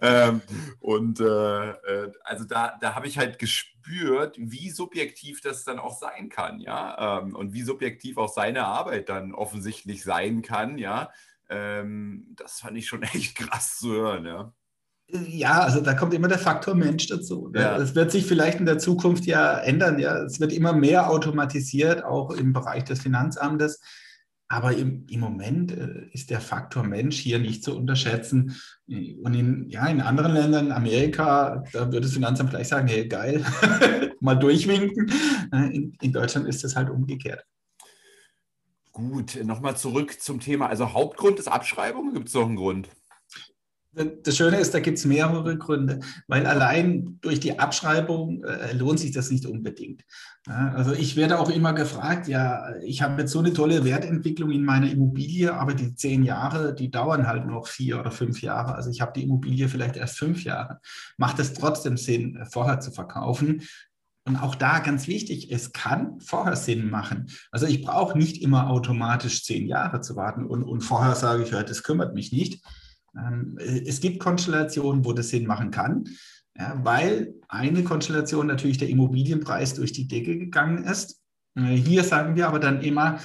[0.00, 0.42] ähm,
[0.80, 5.96] und äh, äh, also da, da habe ich halt gespürt, wie subjektiv das dann auch
[5.98, 7.20] sein kann, ja.
[7.20, 11.10] Ähm, und wie subjektiv auch seine Arbeit dann offensichtlich sein kann, ja.
[11.48, 14.52] Ähm, das fand ich schon echt krass zu hören, ja.
[15.08, 17.48] Ja, also da kommt immer der Faktor Mensch dazu.
[17.52, 17.60] Ne?
[17.60, 17.78] Ja.
[17.78, 20.00] Das wird sich vielleicht in der Zukunft ja ändern.
[20.00, 23.80] Ja, es wird immer mehr automatisiert, auch im Bereich des Finanzamtes.
[24.48, 28.56] Aber im, im Moment äh, ist der Faktor Mensch hier nicht zu unterschätzen.
[28.86, 33.44] Und in, ja, in anderen Ländern, Amerika, da würde das Finanzamt gleich sagen, hey, geil,
[34.20, 35.10] mal durchwinken.
[35.52, 37.44] In, in Deutschland ist es halt umgekehrt.
[38.92, 40.68] Gut, nochmal zurück zum Thema.
[40.68, 42.88] Also Hauptgrund ist Abschreibung, gibt es noch einen Grund?
[44.22, 49.00] Das Schöne ist, da gibt es mehrere Gründe, weil allein durch die Abschreibung äh, lohnt
[49.00, 50.04] sich das nicht unbedingt.
[50.46, 54.50] Ja, also ich werde auch immer gefragt, ja, ich habe jetzt so eine tolle Wertentwicklung
[54.50, 58.74] in meiner Immobilie, aber die zehn Jahre, die dauern halt noch vier oder fünf Jahre.
[58.74, 60.80] Also ich habe die Immobilie vielleicht erst fünf Jahre.
[61.16, 63.62] Macht es trotzdem Sinn, vorher zu verkaufen?
[64.26, 67.30] Und auch da ganz wichtig, es kann vorher Sinn machen.
[67.50, 71.50] Also ich brauche nicht immer automatisch zehn Jahre zu warten und, und vorher sage ich,
[71.50, 72.62] ja, das kümmert mich nicht.
[73.18, 76.04] Ähm, es gibt Konstellationen, wo das Sinn machen kann,
[76.82, 81.20] weil eine Konstellation natürlich der Immobilienpreis durch die Decke gegangen ist.
[81.56, 83.18] Äh, hier sagen wir aber dann immer,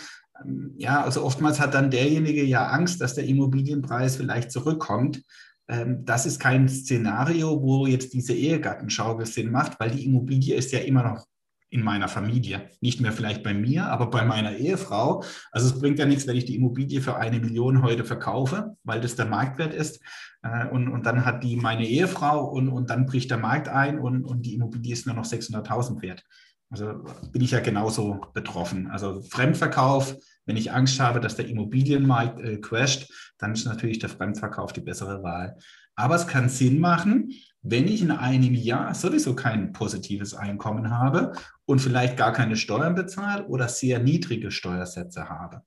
[0.43, 5.23] ähm, ja, also oftmals hat dann derjenige ja Angst, dass der Immobilienpreis vielleicht zurückkommt.
[5.67, 10.71] Ähm, das ist kein Szenario, wo jetzt diese Ehegattenschau Sinn macht, weil die Immobilie ist
[10.71, 11.25] ja immer noch
[11.71, 12.69] in meiner Familie.
[12.81, 15.23] Nicht mehr vielleicht bei mir, aber bei meiner Ehefrau.
[15.51, 18.99] Also es bringt ja nichts, wenn ich die Immobilie für eine Million heute verkaufe, weil
[18.99, 20.01] das der Marktwert ist.
[20.43, 23.99] Äh, und, und dann hat die meine Ehefrau und, und dann bricht der Markt ein
[23.99, 26.23] und, und die Immobilie ist nur noch 600.000 wert.
[26.69, 28.87] Also bin ich ja genauso betroffen.
[28.87, 34.09] Also Fremdverkauf, wenn ich Angst habe, dass der Immobilienmarkt äh, crasht, dann ist natürlich der
[34.09, 35.57] Fremdverkauf die bessere Wahl.
[35.95, 37.31] Aber es kann Sinn machen,
[37.61, 41.33] wenn ich in einem Jahr sowieso kein positives Einkommen habe
[41.71, 45.61] und vielleicht gar keine Steuern bezahle oder sehr niedrige Steuersätze habe,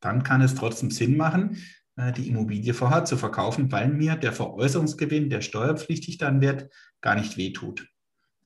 [0.00, 1.58] dann kann es trotzdem Sinn machen,
[1.96, 6.70] äh, die Immobilie vorher zu verkaufen, weil mir der Veräußerungsgewinn, der steuerpflichtig dann wird,
[7.02, 7.86] gar nicht wehtut.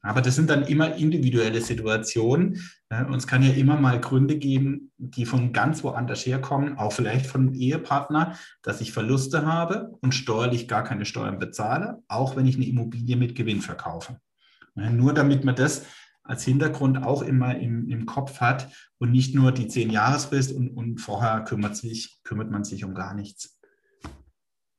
[0.02, 2.60] Aber das sind dann immer individuelle Situationen.
[2.90, 7.24] Und es kann ja immer mal Gründe geben, die von ganz woanders herkommen, auch vielleicht
[7.24, 12.46] von einem Ehepartner, dass ich Verluste habe und steuerlich gar keine Steuern bezahle, auch wenn
[12.46, 14.20] ich eine Immobilie mit Gewinn verkaufe.
[14.74, 15.86] Nur damit man das
[16.24, 20.70] als Hintergrund auch immer im, im Kopf hat und nicht nur die zehn Jahresfrist und,
[20.70, 23.60] und vorher kümmert, sich, kümmert man sich um gar nichts.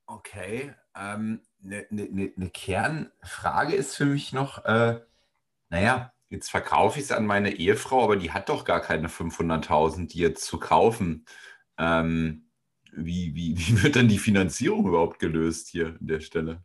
[0.07, 4.99] Okay, ähm, eine, eine, eine Kernfrage ist für mich noch, äh,
[5.69, 10.07] naja, jetzt verkaufe ich es an meine Ehefrau, aber die hat doch gar keine 500.000,
[10.07, 11.25] die jetzt zu kaufen.
[11.77, 12.49] Ähm,
[12.91, 16.63] wie, wie, wie wird dann die Finanzierung überhaupt gelöst hier an der Stelle?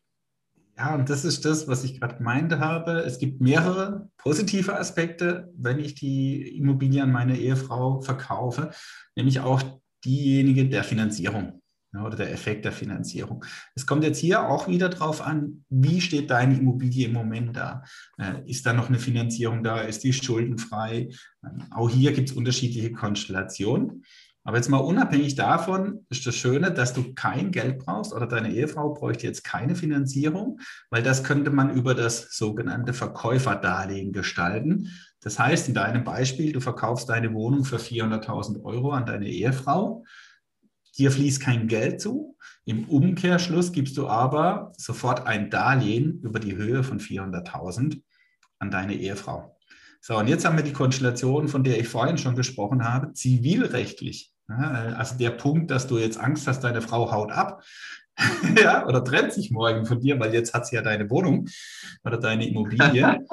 [0.80, 3.00] Ja, und das ist das, was ich gerade gemeint habe.
[3.00, 8.70] Es gibt mehrere positive Aspekte, wenn ich die Immobilie an meine Ehefrau verkaufe,
[9.14, 9.62] nämlich auch
[10.06, 11.60] diejenige der Finanzierung.
[11.92, 13.44] oder der Effekt der Finanzierung.
[13.74, 17.82] Es kommt jetzt hier auch wieder darauf an, wie steht deine Immobilie im Moment da?
[18.16, 19.80] Äh, ist da noch eine Finanzierung da?
[19.80, 21.10] Ist die schuldenfrei?
[21.44, 24.04] Ähm, auch hier gibt es unterschiedliche Konstellationen.
[24.50, 28.52] Aber jetzt mal unabhängig davon ist das Schöne, dass du kein Geld brauchst oder deine
[28.52, 30.58] Ehefrau bräuchte jetzt keine Finanzierung,
[30.90, 34.90] weil das könnte man über das sogenannte Verkäuferdarlehen gestalten.
[35.20, 40.04] Das heißt, in deinem Beispiel, du verkaufst deine Wohnung für 400.000 Euro an deine Ehefrau
[40.98, 42.36] Dir fließt kein Geld zu.
[42.64, 48.02] Im Umkehrschluss gibst du aber sofort ein Darlehen über die Höhe von 400.000
[48.58, 49.56] an deine Ehefrau.
[50.02, 54.32] So, und jetzt haben wir die Konstellation, von der ich vorhin schon gesprochen habe, zivilrechtlich.
[54.50, 57.62] Also der Punkt, dass du jetzt Angst hast, deine Frau haut ab
[58.62, 61.48] ja, oder trennt sich morgen von dir, weil jetzt hat sie ja deine Wohnung
[62.04, 63.18] oder deine Immobilie.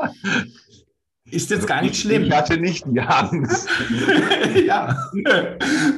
[1.30, 2.24] Ist jetzt gar nicht schlimm.
[2.24, 3.68] Ich hatte nicht die Angst.
[4.66, 4.98] ja,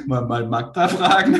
[0.04, 1.38] mal, mal Magda fragen.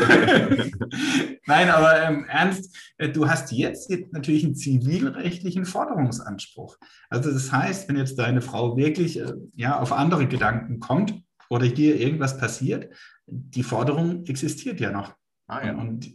[1.46, 6.76] Nein, aber ähm, ernst, äh, du hast jetzt, jetzt natürlich einen zivilrechtlichen Forderungsanspruch.
[7.08, 11.66] Also das heißt, wenn jetzt deine Frau wirklich äh, ja, auf andere Gedanken kommt oder
[11.66, 12.94] hier irgendwas passiert,
[13.30, 15.14] die Forderung existiert ja noch.
[15.46, 15.74] Ah, ja.
[15.74, 16.10] Und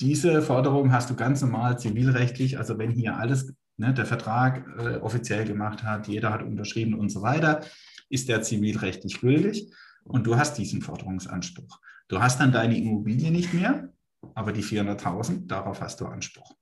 [0.00, 4.96] diese Forderung hast du ganz normal zivilrechtlich, also wenn hier alles ne, der Vertrag äh,
[4.96, 7.60] offiziell gemacht hat, jeder hat unterschrieben und so weiter,
[8.08, 9.72] ist der zivilrechtlich gültig
[10.04, 11.80] und du hast diesen Forderungsanspruch.
[12.08, 13.88] Du hast dann deine Immobilie nicht mehr,
[14.34, 16.56] aber die 400.000, darauf hast du Anspruch.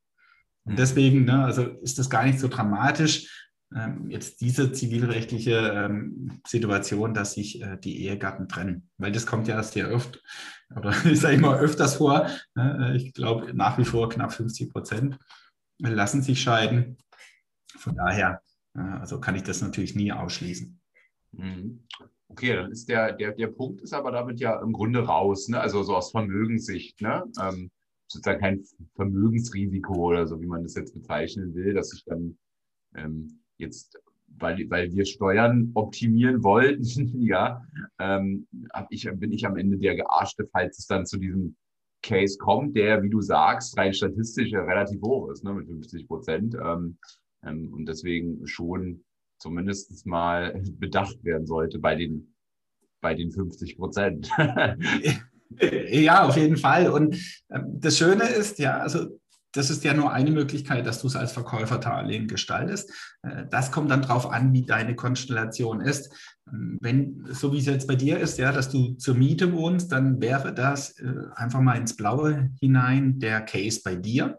[0.65, 3.50] Und deswegen ne, also ist das gar nicht so dramatisch,
[4.09, 8.91] jetzt diese zivilrechtliche ähm, Situation, dass sich äh, die Ehegatten trennen.
[8.99, 10.23] Weil das kommt ja sehr oft,
[10.77, 12.29] oder ich sage immer öfters vor.
[12.55, 15.19] Ne, äh, ich glaube nach wie vor knapp 50 Prozent
[15.79, 16.99] lassen sich scheiden.
[17.77, 18.43] Von daher,
[18.75, 20.81] äh, also kann ich das natürlich nie ausschließen.
[21.33, 21.87] Mhm.
[22.29, 25.61] Okay, dann ist der, der, der Punkt ist aber damit ja im Grunde raus, ne?
[25.61, 27.25] also so aus Vermögenssicht, ne?
[27.41, 27.71] Ähm,
[28.07, 32.37] sozusagen kein Vermögensrisiko oder so, wie man das jetzt bezeichnen will, dass ich dann
[32.95, 33.99] ähm, jetzt,
[34.39, 36.83] weil, weil wir Steuern optimieren wollten,
[37.21, 37.63] ja,
[37.99, 38.47] ähm,
[38.91, 41.57] ich, bin ich am Ende der Gearschte, falls es dann zu diesem
[42.03, 46.55] Case kommt, der, wie du sagst, rein statistisch relativ hoch ist, ne, mit 50 Prozent.
[46.55, 46.97] Ähm,
[47.45, 49.05] ähm, und deswegen schon
[49.39, 52.35] zumindest mal bedacht werden sollte bei den,
[53.01, 54.31] bei den 50 Prozent.
[55.91, 56.91] ja, auf jeden Fall.
[56.91, 57.17] Und
[57.51, 59.19] ähm, das Schöne ist, ja, also
[59.53, 62.93] das ist ja nur eine Möglichkeit, dass du es als Verkäuferdarlehen gestaltest.
[63.23, 66.13] Äh, das kommt dann darauf an, wie deine Konstellation ist.
[66.53, 69.93] Ähm, wenn, so wie es jetzt bei dir ist, ja, dass du zur Miete wohnst,
[69.93, 74.39] dann wäre das äh, einfach mal ins Blaue hinein der Case bei dir.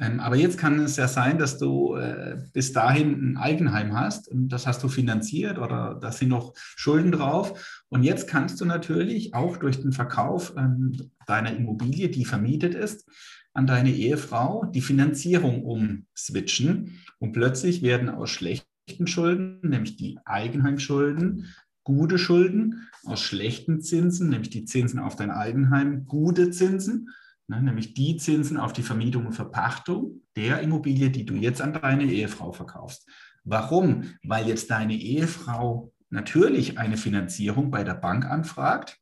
[0.00, 4.28] Ähm, aber jetzt kann es ja sein, dass du äh, bis dahin ein Eigenheim hast
[4.28, 7.82] und das hast du finanziert oder da sind noch Schulden drauf.
[7.90, 13.06] Und jetzt kannst du natürlich auch durch den Verkauf ähm, deiner Immobilie, die vermietet ist,
[13.52, 17.00] an deine Ehefrau die Finanzierung umswitchen.
[17.18, 21.46] Und plötzlich werden aus schlechten Schulden, nämlich die Eigenheimschulden,
[21.84, 27.08] gute Schulden, aus schlechten Zinsen, nämlich die Zinsen auf dein Eigenheim, gute Zinsen
[27.50, 31.74] ne, nämlich die Zinsen auf die Vermietung und Verpachtung der Immobilie, die du jetzt an
[31.74, 33.06] deine Ehefrau verkaufst.
[33.44, 34.04] Warum?
[34.22, 38.99] Weil jetzt deine Ehefrau natürlich eine Finanzierung bei der Bank anfragt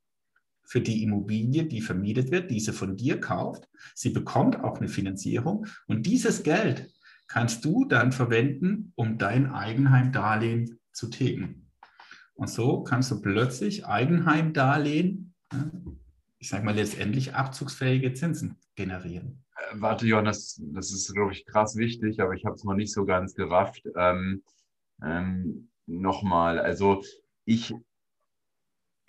[0.69, 3.69] für die Immobilie, die vermietet wird, diese von dir kauft.
[3.95, 6.93] Sie bekommt auch eine Finanzierung und dieses Geld
[7.27, 11.71] kannst du dann verwenden, um dein Eigenheimdarlehen zu tilgen.
[12.35, 15.35] Und so kannst du plötzlich Eigenheimdarlehen
[16.39, 19.45] ich sage mal, letztendlich abzugsfähige Zinsen generieren.
[19.57, 22.93] Äh, warte, Jonas, das ist, glaube ich, krass wichtig, aber ich habe es noch nicht
[22.93, 23.83] so ganz gerafft.
[23.97, 24.43] Ähm,
[25.03, 27.03] ähm, Nochmal, also
[27.47, 27.75] ich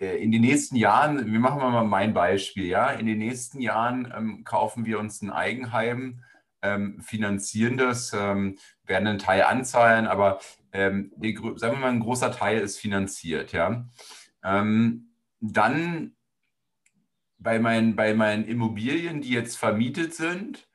[0.00, 4.44] in den nächsten Jahren, wir machen mal mein Beispiel, ja, in den nächsten Jahren ähm,
[4.44, 6.22] kaufen wir uns ein Eigenheim,
[6.62, 10.40] ähm, finanzieren das, ähm, werden einen Teil anzahlen, aber
[10.72, 13.86] ähm, die, sagen wir mal, ein großer Teil ist finanziert, ja.
[14.42, 15.10] Ähm,
[15.40, 16.14] dann
[17.38, 20.68] bei meinen, bei meinen Immobilien, die jetzt vermietet sind,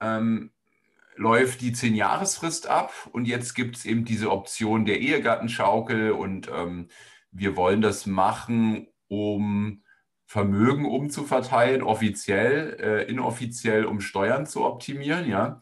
[0.00, 0.50] ähm,
[1.16, 6.88] läuft die 10-Jahresfrist ab und jetzt gibt es eben diese Option der Ehegattenschaukel und ähm,
[7.32, 9.82] wir wollen das machen, um
[10.26, 15.60] Vermögen umzuverteilen, offiziell, äh, inoffiziell, um Steuern zu optimieren, ja.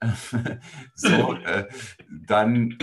[0.94, 1.68] so, äh,
[2.26, 2.78] dann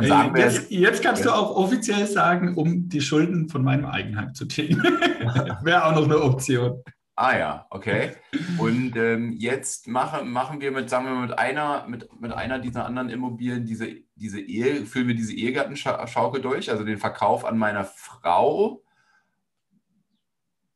[0.00, 4.32] Sagen wir jetzt, jetzt kannst du auch offiziell sagen, um die Schulden von meinem Eigenheim
[4.32, 4.80] zu tilgen.
[5.62, 6.82] Wäre auch noch eine Option.
[7.20, 8.12] Ah ja, okay.
[8.58, 12.86] Und ähm, jetzt machen, machen wir mit, sagen wir mit einer, mit, mit einer dieser
[12.86, 17.84] anderen Immobilien diese, diese Ehe, führen wir diese Ehegattenschaukel durch, also den Verkauf an meiner
[17.84, 18.84] Frau.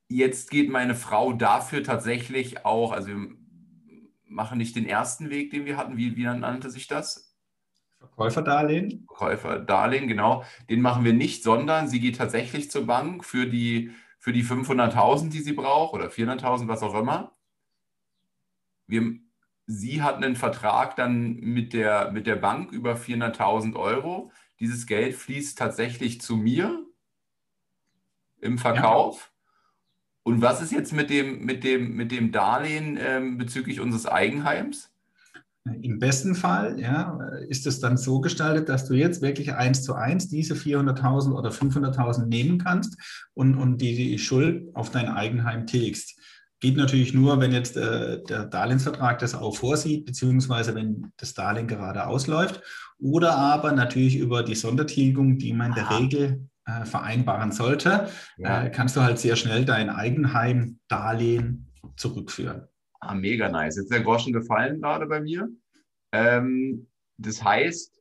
[0.09, 3.37] jetzt geht meine Frau dafür tatsächlich auch, also wir
[4.24, 5.96] machen nicht den ersten Weg, den wir hatten.
[5.96, 7.37] Wie, wie nannte sich das?
[8.00, 9.07] Verkäuferdarlehen.
[9.07, 10.42] Verkäuferdarlehen, genau.
[10.68, 13.92] Den machen wir nicht, sondern sie geht tatsächlich zur Bank für die,
[14.23, 17.33] für die 500.000, die sie braucht oder 400.000, was auch immer.
[18.87, 19.19] Wir,
[19.67, 24.31] sie hat einen Vertrag dann mit der, mit der Bank über 400.000 Euro.
[24.61, 26.87] Dieses Geld fließt tatsächlich zu mir
[28.41, 29.33] im Verkauf.
[29.33, 29.51] Ja.
[30.23, 34.91] Und was ist jetzt mit dem, mit dem, mit dem Darlehen ähm, bezüglich unseres Eigenheims?
[35.64, 39.94] Im besten Fall ja, ist es dann so gestaltet, dass du jetzt wirklich eins zu
[39.94, 42.96] eins diese 400.000 oder 500.000 nehmen kannst
[43.35, 46.18] und, und die, die Schuld auf dein Eigenheim tilgst.
[46.59, 51.68] Geht natürlich nur, wenn jetzt äh, der Darlehensvertrag das auch vorsieht, beziehungsweise wenn das Darlehen
[51.68, 52.61] gerade ausläuft.
[52.98, 58.64] Oder aber natürlich über die Sondertilgung, die man in der Regel äh, vereinbaren sollte, ja.
[58.64, 62.68] äh, kannst du halt sehr schnell dein Eigenheim-Darlehen zurückführen.
[63.05, 63.77] Ah, mega nice.
[63.77, 65.49] Jetzt ist der Groschen gefallen gerade bei mir.
[66.12, 66.87] Ähm,
[67.19, 68.01] das heißt,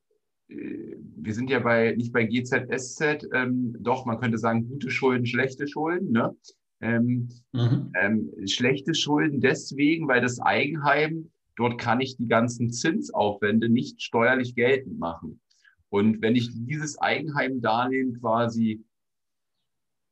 [0.50, 5.26] äh, wir sind ja bei nicht bei GZSZ, ähm, doch, man könnte sagen, gute Schulden,
[5.26, 6.12] schlechte Schulden.
[6.12, 6.36] Ne?
[6.82, 7.92] Ähm, mhm.
[8.00, 14.54] ähm, schlechte Schulden deswegen, weil das Eigenheim, dort kann ich die ganzen Zinsaufwände nicht steuerlich
[14.54, 15.42] geltend machen.
[15.90, 18.86] Und wenn ich dieses Eigenheimdarlehen quasi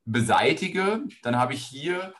[0.04, 2.12] beseitige, dann habe ich hier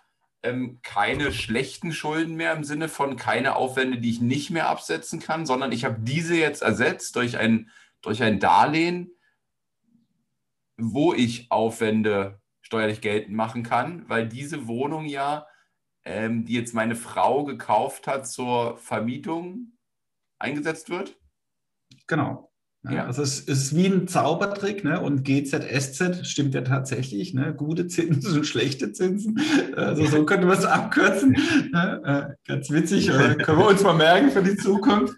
[0.42, 5.20] ähm, keine schlechten Schulden mehr im Sinne von keine Aufwände, die ich nicht mehr absetzen
[5.20, 9.10] kann, sondern ich habe diese jetzt ersetzt durch ein, durch ein Darlehen,
[10.76, 15.46] wo ich Aufwände steuerlich geltend machen kann, weil diese Wohnung ja,
[16.04, 19.72] ähm, die jetzt meine Frau gekauft hat zur Vermietung,
[20.38, 21.18] eingesetzt wird.
[22.06, 22.49] Genau.
[22.88, 23.04] Ja.
[23.04, 25.00] Also es ist wie ein Zaubertrick ne?
[25.00, 27.54] und GZSZ stimmt ja tatsächlich, ne?
[27.54, 29.38] gute Zinsen und schlechte Zinsen.
[29.76, 31.36] Also so könnte man es abkürzen.
[31.72, 32.00] Ne?
[32.04, 33.08] Äh, ganz witzig,
[33.42, 35.14] können wir uns mal merken für die Zukunft.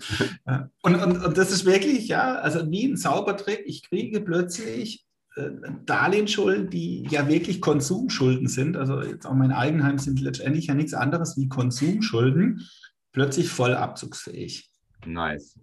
[0.82, 3.62] Und, und, und das ist wirklich, ja, also wie ein Zaubertrick.
[3.64, 5.50] Ich kriege plötzlich äh,
[5.86, 8.76] Darlehensschulden, die ja wirklich Konsumschulden sind.
[8.76, 12.68] Also jetzt auch mein Eigenheim sind letztendlich ja nichts anderes wie Konsumschulden,
[13.12, 14.68] plötzlich voll abzugsfähig.
[15.06, 15.56] Nice.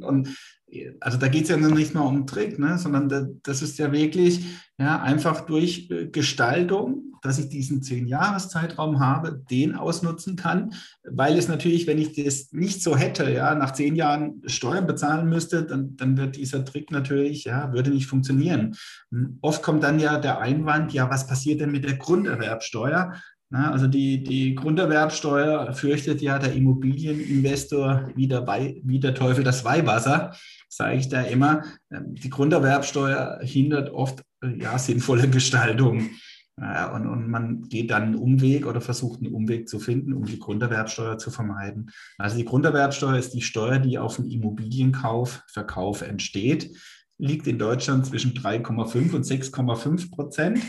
[0.00, 0.28] Und
[1.00, 4.44] also da geht es ja nicht nur um Trick, ne, sondern das ist ja wirklich
[4.78, 10.72] ja, einfach durch äh, Gestaltung, dass ich diesen zehn Jahreszeitraum habe, den ausnutzen kann,
[11.04, 15.28] weil es natürlich, wenn ich das nicht so hätte, ja, nach zehn Jahren Steuern bezahlen
[15.28, 18.74] müsste, dann, dann wird dieser Trick natürlich, ja, würde nicht funktionieren.
[19.10, 23.12] Hm, oft kommt dann ja der Einwand, ja, was passiert denn mit der Grunderwerbsteuer?
[23.52, 29.64] Na, also die, die Grunderwerbsteuer fürchtet ja der Immobilieninvestor wie der, wie der Teufel das
[29.64, 30.36] Weihwasser,
[30.68, 31.64] sage ich da immer.
[31.90, 34.22] Ähm, die Grunderwerbsteuer hindert oft
[34.56, 36.10] ja, sinnvolle Gestaltung.
[36.56, 40.38] Und, und man geht dann einen Umweg oder versucht einen Umweg zu finden, um die
[40.38, 41.90] Grunderwerbsteuer zu vermeiden.
[42.18, 46.76] Also die Grunderwerbsteuer ist die Steuer, die auf den Immobilienkauf, Verkauf entsteht,
[47.16, 50.60] liegt in Deutschland zwischen 3,5 und 6,5 Prozent.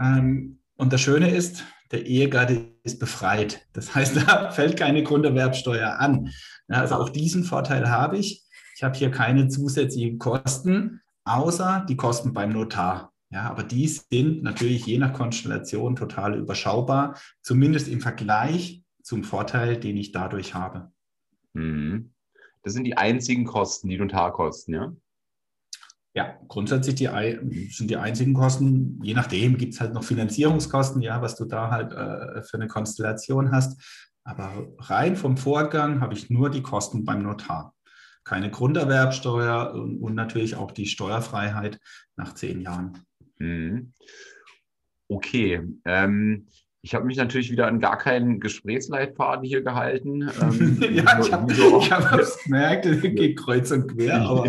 [0.00, 3.66] Ähm, und das Schöne ist, der Ehegatte ist befreit.
[3.72, 6.30] Das heißt, da fällt keine Grunderwerbsteuer an.
[6.68, 8.44] Also auch diesen Vorteil habe ich.
[8.76, 13.12] Ich habe hier keine zusätzlichen Kosten, außer die Kosten beim Notar.
[13.30, 19.78] Ja, aber die sind natürlich je nach Konstellation total überschaubar, zumindest im Vergleich zum Vorteil,
[19.78, 20.92] den ich dadurch habe.
[21.52, 22.12] Mhm.
[22.62, 24.92] Das sind die einzigen Kosten, die Notarkosten, ja?
[26.18, 27.08] Ja, grundsätzlich die,
[27.70, 28.98] sind die einzigen Kosten.
[29.04, 32.66] Je nachdem gibt es halt noch Finanzierungskosten, ja, was du da halt äh, für eine
[32.66, 33.80] Konstellation hast.
[34.24, 37.72] Aber rein vom Vorgang habe ich nur die Kosten beim Notar.
[38.24, 41.78] Keine Grunderwerbsteuer und, und natürlich auch die Steuerfreiheit
[42.16, 42.98] nach zehn Jahren.
[43.38, 43.92] Mhm.
[45.06, 45.62] Okay.
[45.84, 46.48] Ähm,
[46.82, 50.28] ich habe mich natürlich wieder an gar keinen Gesprächsleitfaden hier gehalten.
[50.42, 54.20] Ähm, ja, ich habe hab gemerkt, es geht kreuz und quer.
[54.28, 54.48] Aber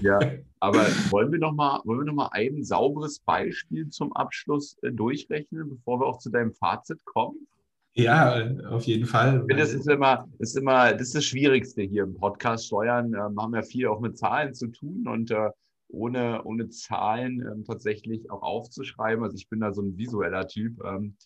[0.00, 0.18] ja,
[0.66, 4.90] aber wollen wir noch mal, wollen wir noch mal ein sauberes Beispiel zum Abschluss äh,
[4.90, 7.46] durchrechnen, bevor wir auch zu deinem Fazit kommen?
[7.94, 9.34] Ja, auf jeden Fall.
[9.34, 12.66] Ich finde, das ist immer, das ist immer, das ist das Schwierigste hier im Podcast.
[12.66, 15.50] Steuern äh, haben ja viel auch mit Zahlen zu tun und äh,
[15.88, 19.24] ohne, ohne Zahlen ähm, tatsächlich auch aufzuschreiben.
[19.24, 20.82] Also ich bin da so ein visueller Typ.
[20.84, 21.16] Ähm,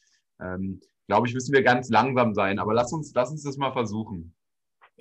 [0.40, 2.60] ähm, Glaube ich, müssen wir ganz langsam sein.
[2.60, 4.32] Aber lass uns, lass uns das mal versuchen.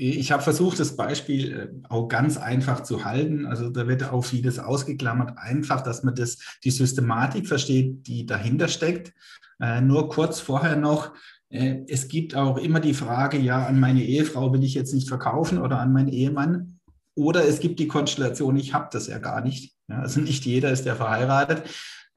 [0.02, 3.45] Ich habe versucht, das Beispiel äh, auch ganz einfach zu halten.
[3.45, 5.38] Also da wird auch vieles ausgeklammert.
[5.38, 9.14] Einfach, dass man das, die Systematik versteht, die dahinter steckt.
[9.60, 11.12] Äh, nur kurz vorher noch,
[11.50, 15.10] äh, es gibt auch immer die Frage, ja, an meine Ehefrau will ich jetzt nicht
[15.10, 16.80] verkaufen oder an meinen Ehemann.
[17.14, 19.76] Oder es gibt die Konstellation, ich habe das ja gar nicht.
[19.89, 21.64] Ja, also nicht jeder ist ja verheiratet.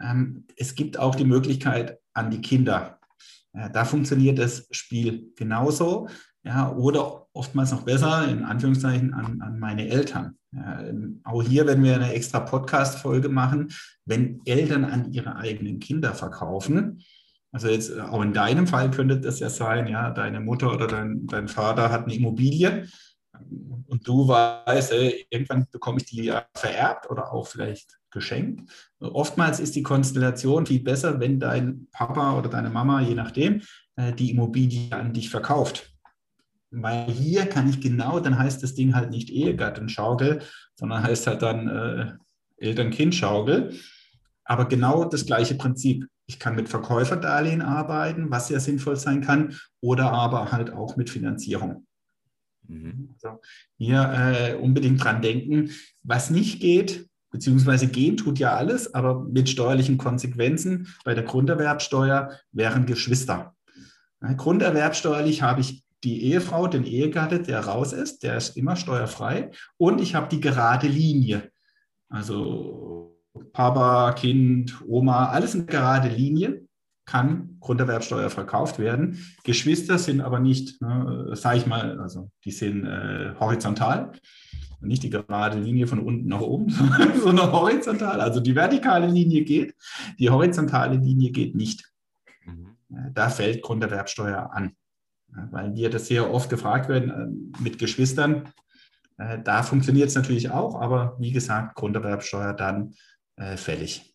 [0.00, 3.00] Ähm, es gibt auch die Möglichkeit an die Kinder.
[3.74, 6.08] Da funktioniert das Spiel genauso.
[6.42, 10.36] Ja, oder oftmals noch besser, in Anführungszeichen, an, an meine Eltern.
[10.52, 10.82] Ja,
[11.24, 13.72] auch hier werden wir eine extra Podcast-Folge machen,
[14.04, 17.02] wenn Eltern an ihre eigenen Kinder verkaufen.
[17.52, 21.26] Also jetzt auch in deinem Fall könnte das ja sein, ja, deine Mutter oder dein,
[21.26, 22.86] dein Vater hat eine Immobilie
[23.86, 28.70] und du weißt, ey, irgendwann bekomme ich die ja vererbt oder auch vielleicht geschenkt.
[29.00, 33.62] Oftmals ist die Konstellation viel besser, wenn dein Papa oder deine Mama, je nachdem,
[33.96, 35.91] äh, die Immobilie an dich verkauft.
[36.72, 40.40] Weil hier kann ich genau, dann heißt das Ding halt nicht Ehegattenschaukel,
[40.74, 42.12] sondern heißt halt dann äh,
[42.56, 43.74] Eltern-Kind-Schaukel.
[44.44, 46.06] Aber genau das gleiche Prinzip.
[46.26, 51.10] Ich kann mit Verkäuferdarlehen arbeiten, was sehr sinnvoll sein kann, oder aber halt auch mit
[51.10, 51.86] Finanzierung.
[52.66, 53.10] Mhm.
[53.14, 53.40] Also
[53.76, 55.70] hier äh, unbedingt dran denken,
[56.02, 62.30] was nicht geht, beziehungsweise gehen tut ja alles, aber mit steuerlichen Konsequenzen bei der Grunderwerbsteuer
[62.52, 63.54] wären Geschwister.
[64.36, 69.50] Grunderwerbsteuerlich habe ich die Ehefrau, den Ehegatte, der raus ist, der ist immer steuerfrei.
[69.76, 71.50] Und ich habe die gerade Linie.
[72.08, 73.16] Also
[73.52, 76.66] Papa, Kind, Oma, alles in gerade Linie
[77.04, 79.18] kann Grunderwerbsteuer verkauft werden.
[79.44, 84.12] Geschwister sind aber nicht, ne, sage ich mal, also die sind äh, horizontal.
[84.80, 86.70] Nicht die gerade Linie von unten nach oben,
[87.22, 88.20] sondern horizontal.
[88.20, 89.74] Also die vertikale Linie geht,
[90.18, 91.92] die horizontale Linie geht nicht.
[92.44, 92.76] Mhm.
[93.14, 94.72] Da fällt Grunderwerbsteuer an
[95.50, 98.52] weil wir das sehr oft gefragt werden äh, mit Geschwistern.
[99.18, 102.94] Äh, da funktioniert es natürlich auch, aber wie gesagt, Grunderwerbsteuer dann
[103.36, 104.14] äh, fällig.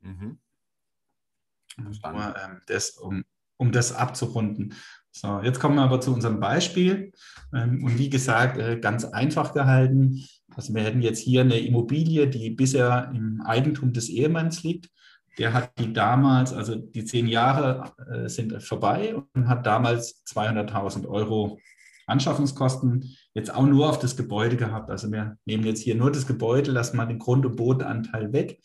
[0.00, 0.38] Mhm.
[1.76, 3.24] Nur, ähm, das, um,
[3.56, 4.74] um das abzurunden.
[5.12, 7.12] So, jetzt kommen wir aber zu unserem Beispiel.
[7.54, 10.24] Ähm, und wie gesagt, ganz einfach gehalten.
[10.54, 14.90] Also wir hätten jetzt hier eine Immobilie, die bisher im Eigentum des Ehemanns liegt
[15.38, 21.06] der hat die damals, also die zehn Jahre äh, sind vorbei und hat damals 200.000
[21.06, 21.58] Euro
[22.06, 24.90] Anschaffungskosten jetzt auch nur auf das Gebäude gehabt.
[24.90, 28.60] Also wir nehmen jetzt hier nur das Gebäude, lassen mal den Grund- und Bodenanteil weg,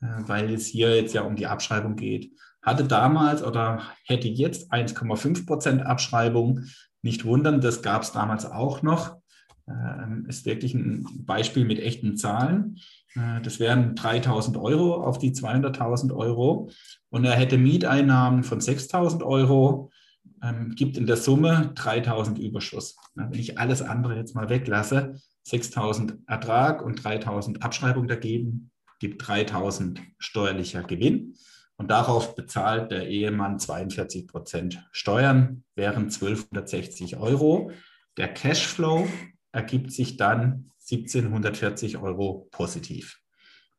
[0.00, 2.32] äh, weil es hier jetzt ja um die Abschreibung geht.
[2.62, 6.64] Hatte damals oder hätte jetzt 1,5 Prozent Abschreibung.
[7.02, 9.16] Nicht wundern, das gab es damals auch noch.
[9.68, 12.78] Äh, ist wirklich ein Beispiel mit echten Zahlen.
[13.16, 16.70] Äh, das wären 3000 Euro auf die 200.000 Euro.
[17.10, 19.90] Und er hätte Mieteinnahmen von 6000 Euro,
[20.42, 22.96] ähm, gibt in der Summe 3000 Überschuss.
[23.14, 25.14] Wenn ich alles andere jetzt mal weglasse,
[25.44, 31.34] 6000 Ertrag und 3000 Abschreibung dagegen, gibt 3000 steuerlicher Gewinn.
[31.78, 37.70] Und darauf bezahlt der Ehemann 42 Prozent Steuern, wären 1260 Euro.
[38.16, 39.06] Der Cashflow
[39.52, 43.20] ergibt sich dann 1740 Euro positiv.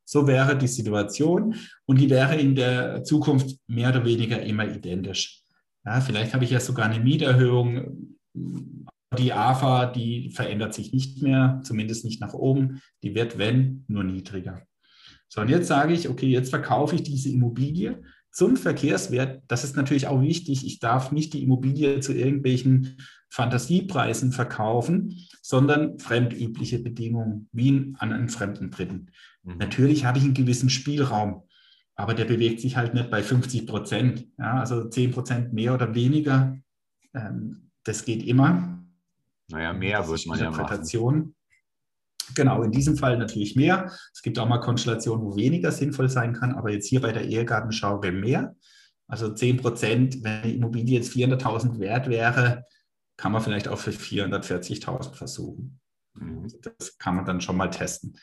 [0.06, 1.56] So wäre die Situation
[1.86, 5.44] und die wäre in der Zukunft mehr oder weniger immer identisch.
[5.86, 8.18] Ja, vielleicht habe ich ja sogar eine Mieterhöhung.
[9.18, 12.82] Die AFA, die verändert sich nicht mehr, zumindest nicht nach oben.
[13.04, 14.62] Die wird, wenn, nur niedriger.
[15.30, 18.02] So, und jetzt sage ich, okay, jetzt verkaufe ich diese Immobilie
[18.38, 19.42] zum Verkehrswert.
[19.48, 20.64] Das ist natürlich auch wichtig.
[20.64, 22.98] Ich darf nicht die Immobilie zu irgendwelchen
[23.32, 29.08] Fantasiepreisen verkaufen, sondern fremdübliche Bedingungen, wie an einen fremden Dritten.
[29.42, 29.58] Mhm.
[29.58, 31.48] Natürlich habe ich einen gewissen Spielraum,
[31.96, 34.28] aber der bewegt sich halt nicht bei 50 Prozent.
[34.38, 36.56] Ja, also 10 Prozent mehr oder weniger,
[37.16, 38.84] ähm, das geht immer.
[39.50, 40.84] Naja, mehr wird man ja machen.
[42.36, 43.92] Genau, in diesem Fall natürlich mehr.
[44.14, 47.26] Es gibt auch mal Konstellationen, wo weniger sinnvoll sein kann, aber jetzt hier bei der
[47.26, 48.56] Ehegartenschau wäre mehr.
[49.08, 52.66] Also 10 Prozent, wenn die Immobilie jetzt 400.000 wert wäre,
[53.16, 55.80] kann man vielleicht auch für 440.000 versuchen.
[56.14, 56.48] Mhm.
[56.62, 58.18] Das kann man dann schon mal testen.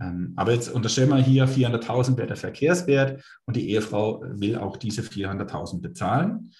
[0.00, 4.76] Ähm, aber jetzt unterstellen wir hier 400.000 wäre der Verkehrswert und die Ehefrau will auch
[4.76, 6.52] diese 400.000 bezahlen.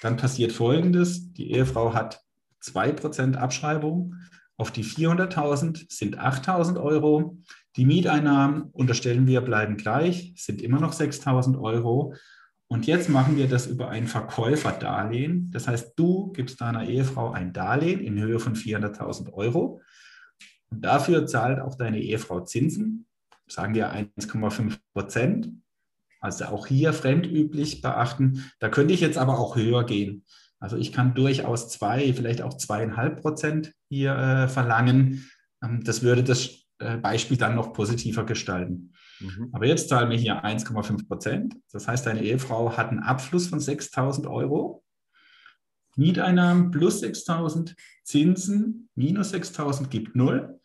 [0.00, 1.32] Dann passiert Folgendes.
[1.32, 2.20] Die Ehefrau hat
[2.62, 4.14] 2% Abschreibung.
[4.56, 7.38] Auf die 400.000 sind 8.000 Euro.
[7.76, 12.14] Die Mieteinnahmen, unterstellen wir, bleiben gleich, sind immer noch 6.000 Euro.
[12.68, 15.50] Und jetzt machen wir das über ein Verkäuferdarlehen.
[15.50, 19.80] Das heißt, du gibst deiner Ehefrau ein Darlehen in Höhe von 400.000 Euro.
[20.70, 23.06] Und dafür zahlt auch deine Ehefrau Zinsen,
[23.46, 25.50] sagen wir 1,5 Prozent.
[26.20, 28.44] Also auch hier fremdüblich beachten.
[28.58, 30.24] Da könnte ich jetzt aber auch höher gehen.
[30.64, 35.28] Also ich kann durchaus zwei, vielleicht auch zweieinhalb Prozent hier äh, verlangen.
[35.62, 38.94] Ähm, das würde das äh, Beispiel dann noch positiver gestalten.
[39.20, 39.50] Mhm.
[39.52, 41.54] Aber jetzt zahlen wir hier 1,5 Prozent.
[41.70, 44.82] Das heißt, deine Ehefrau hat einen Abfluss von 6.000 Euro.
[45.96, 50.58] Mieteinnahmen plus 6.000, Zinsen minus 6.000 gibt 0.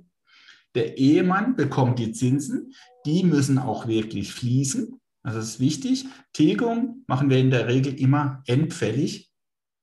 [0.76, 2.74] Der Ehemann bekommt die Zinsen,
[3.06, 5.00] die müssen auch wirklich fließen.
[5.24, 6.06] Also das ist wichtig.
[6.34, 9.32] Tilgung machen wir in der Regel immer endfällig,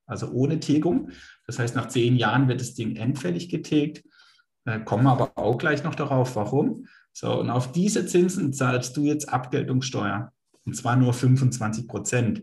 [0.07, 1.11] also ohne Tilgung.
[1.47, 4.05] Das heißt, nach zehn Jahren wird das Ding endfällig getilgt.
[4.85, 6.87] Kommen aber auch gleich noch darauf, warum.
[7.15, 10.31] So, und auf diese Zinsen zahlst du jetzt Abgeltungssteuer.
[10.67, 12.43] Und zwar nur 25 Prozent.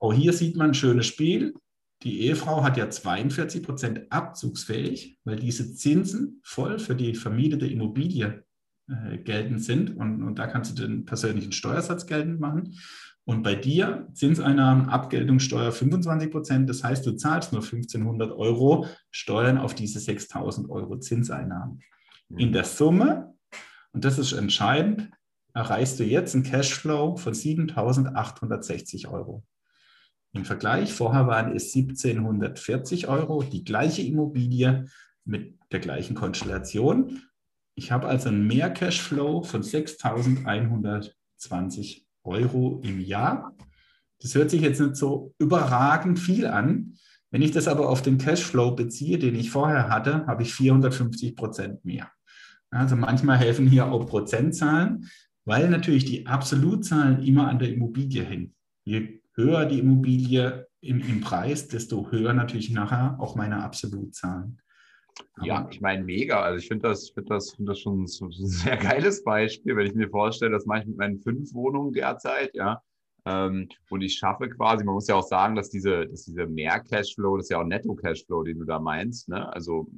[0.00, 1.54] Auch hier sieht man ein schönes Spiel.
[2.02, 8.44] Die Ehefrau hat ja 42 Prozent abzugsfähig, weil diese Zinsen voll für die vermietete Immobilie
[8.88, 9.96] äh, geltend sind.
[9.96, 12.74] Und, und da kannst du den persönlichen Steuersatz geltend machen.
[13.24, 16.70] Und bei dir Zinseinnahmen, Abgeltungssteuer 25 Prozent.
[16.70, 21.80] Das heißt, du zahlst nur 1500 Euro Steuern auf diese 6000 Euro Zinseinnahmen.
[22.36, 22.52] In mhm.
[22.52, 23.34] der Summe,
[23.92, 25.10] und das ist entscheidend,
[25.52, 29.44] erreichst du jetzt einen Cashflow von 7860 Euro.
[30.32, 34.86] Im Vergleich, vorher waren es 1740 Euro, die gleiche Immobilie
[35.24, 37.22] mit der gleichen Konstellation.
[37.74, 43.56] Ich habe also einen Mehr-Cashflow von 6120 Euro im Jahr.
[44.20, 46.94] Das hört sich jetzt nicht so überragend viel an.
[47.30, 51.36] Wenn ich das aber auf den Cashflow beziehe, den ich vorher hatte, habe ich 450
[51.36, 52.10] Prozent mehr.
[52.70, 55.08] Also manchmal helfen hier auch Prozentzahlen,
[55.44, 58.54] weil natürlich die Absolutzahlen immer an der Immobilie hängen.
[58.84, 64.60] Je höher die Immobilie im, im Preis, desto höher natürlich nachher auch meine Absolutzahlen.
[65.34, 66.42] Aber ja, ich meine, mega.
[66.42, 69.86] Also ich finde das, find das, find das schon so ein sehr geiles Beispiel, wenn
[69.86, 72.82] ich mir vorstelle, das mache ich mit meinen fünf Wohnungen derzeit, ja.
[73.26, 77.36] Ähm, und ich schaffe quasi, man muss ja auch sagen, dass diese, dass diese Mehr-Cashflow,
[77.36, 79.52] das ist ja auch Netto-Cashflow, den du da meinst, ne?
[79.52, 79.88] Also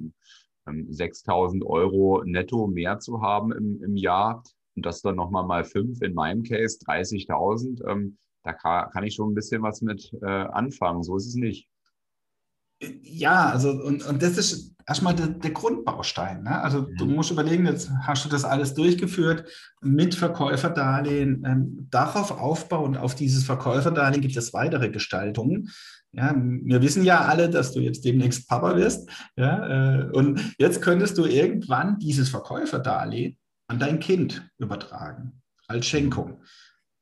[0.67, 4.43] ähm, 6000 Euro netto mehr zu haben im, im Jahr
[4.75, 8.13] und das dann nochmal mal fünf, in meinem Case 30.000.
[8.43, 11.03] Da kann, kann ich schon ein bisschen was mit äh, anfangen.
[11.03, 11.69] So ist es nicht.
[13.01, 16.43] Ja, also und, und das ist erstmal der, der Grundbaustein.
[16.43, 16.61] Ne?
[16.61, 16.95] Also mhm.
[16.97, 19.49] du musst überlegen, jetzt hast du das alles durchgeführt
[19.81, 21.43] mit Verkäuferdarlehen.
[21.45, 25.69] Ähm, darauf aufbauen, auf dieses Verkäuferdarlehen gibt es weitere Gestaltungen.
[26.11, 29.09] Ja, wir wissen ja alle, dass du jetzt demnächst Papa wirst.
[29.35, 33.37] Ja, äh, und jetzt könntest du irgendwann dieses Verkäuferdarlehen
[33.67, 36.29] an dein Kind übertragen als Schenkung.
[36.29, 36.43] Ähm,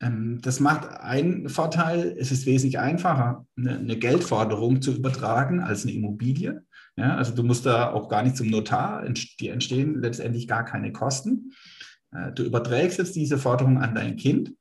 [0.01, 6.63] das macht einen Vorteil, es ist wesentlich einfacher, eine, Geldforderung zu übertragen als eine Immobilie.
[6.95, 9.05] Ja, also du musst da auch gar nicht zum Notar,
[9.39, 11.51] die entstehen letztendlich gar keine Kosten.
[12.11, 14.53] Äh, du überträgst jetzt diese Forderung an dein Kind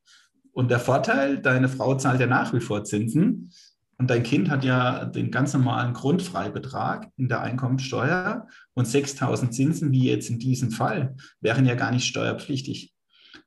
[0.53, 3.51] und der Vorteil, deine Frau zahlt ja nach wie vor Zinsen
[3.99, 9.93] und dein Kind hat ja den ganz normalen Grundfreibetrag in der Einkommensteuer und 6000 Zinsen,
[9.93, 12.95] wie jetzt in diesem Fall, wären ja gar nicht steuerpflichtig.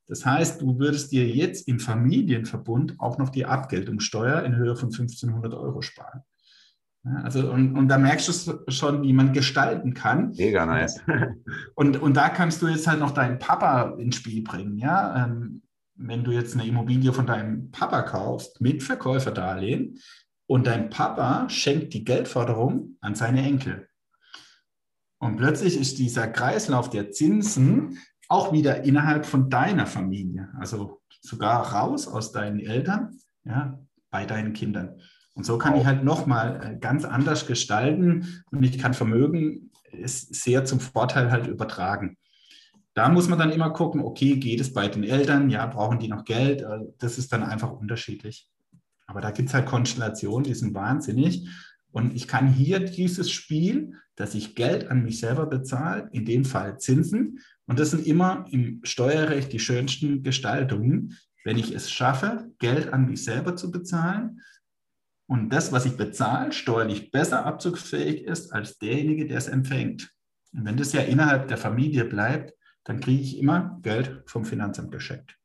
[0.08, 4.90] Das heißt, du würdest dir jetzt im Familienverbund auch noch die Abgeltungssteuer in Höhe von
[4.90, 6.22] 1500 Euro sparen.
[7.06, 10.32] Also, und, und da merkst du schon, wie man gestalten kann.
[10.38, 11.02] Mega nice.
[11.76, 14.78] Und, und da kannst du jetzt halt noch deinen Papa ins Spiel bringen.
[14.78, 15.26] Ja?
[15.26, 15.64] Ähm,
[15.96, 20.00] wenn du jetzt eine Immobilie von deinem Papa kaufst mit Verkäuferdarlehen
[20.48, 23.90] und dein Papa schenkt die Geldforderung an seine Enkel.
[25.20, 27.98] Und plötzlich ist dieser Kreislauf der Zinsen
[28.34, 33.80] auch wieder innerhalb von deiner Familie, also sogar raus aus deinen Eltern, ja,
[34.10, 35.00] bei deinen Kindern.
[35.36, 39.72] Und so kann ich halt nochmal äh, ganz anders gestalten und ich kann Vermögen
[40.04, 42.18] sehr zum Vorteil halt übertragen.
[42.96, 45.52] Da muss man dann immer gucken, okay, geht es bei den Eltern?
[45.52, 46.62] Ja, brauchen die noch Geld?
[46.62, 48.50] Äh, das ist dann einfach unterschiedlich.
[49.06, 51.48] Aber da gibt es halt Konstellationen, die sind wahnsinnig.
[51.92, 56.46] Und ich kann hier dieses Spiel, dass ich Geld an mich selber bezahle, in dem
[56.46, 62.52] Fall Zinsen, und das sind immer im Steuerrecht die schönsten Gestaltungen, wenn ich es schaffe,
[62.60, 64.42] Geld an mich selber zu bezahlen
[65.28, 70.14] und das, was ich bezahle, steuerlich besser abzugsfähig ist als derjenige, der es empfängt.
[70.54, 72.54] Und wenn das ja innerhalb der Familie bleibt,
[72.84, 75.38] dann kriege ich immer Geld vom Finanzamt geschenkt.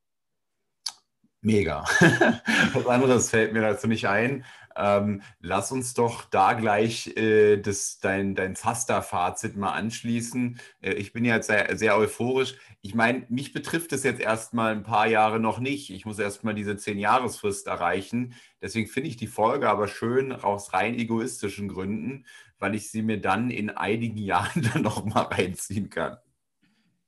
[1.40, 1.84] Mega.
[2.72, 4.44] Was anderes fällt mir dazu nicht ein.
[4.78, 10.60] Ähm, lass uns doch da gleich äh, das, dein, dein Zaster-Fazit mal anschließen.
[10.80, 12.54] Äh, ich bin jetzt sehr, sehr euphorisch.
[12.80, 15.90] Ich meine, mich betrifft es jetzt erstmal ein paar Jahre noch nicht.
[15.90, 18.34] Ich muss erstmal diese zehn-Jahresfrist erreichen.
[18.62, 22.24] Deswegen finde ich die Folge aber schön aus rein egoistischen Gründen,
[22.60, 26.18] weil ich sie mir dann in einigen Jahren dann noch mal reinziehen kann.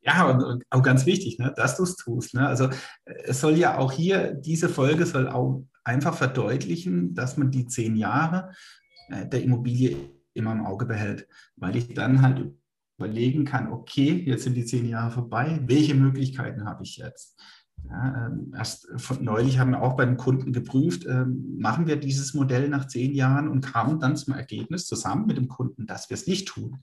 [0.02, 2.34] Ja, und auch ganz wichtig, ne, dass du es tust.
[2.34, 2.48] Ne?
[2.48, 2.70] Also
[3.04, 7.96] es soll ja auch hier, diese Folge soll auch einfach verdeutlichen, dass man die zehn
[7.96, 8.52] Jahre
[9.08, 9.96] äh, der Immobilie
[10.34, 11.26] immer im Auge behält,
[11.56, 12.54] weil ich dann halt
[12.96, 17.40] überlegen kann, okay, jetzt sind die zehn Jahre vorbei, welche Möglichkeiten habe ich jetzt?
[17.88, 22.34] Ja, ähm, erst von neulich haben wir auch beim Kunden geprüft, ähm, machen wir dieses
[22.34, 26.14] Modell nach zehn Jahren und kamen dann zum Ergebnis zusammen mit dem Kunden, dass wir
[26.14, 26.82] es nicht tun.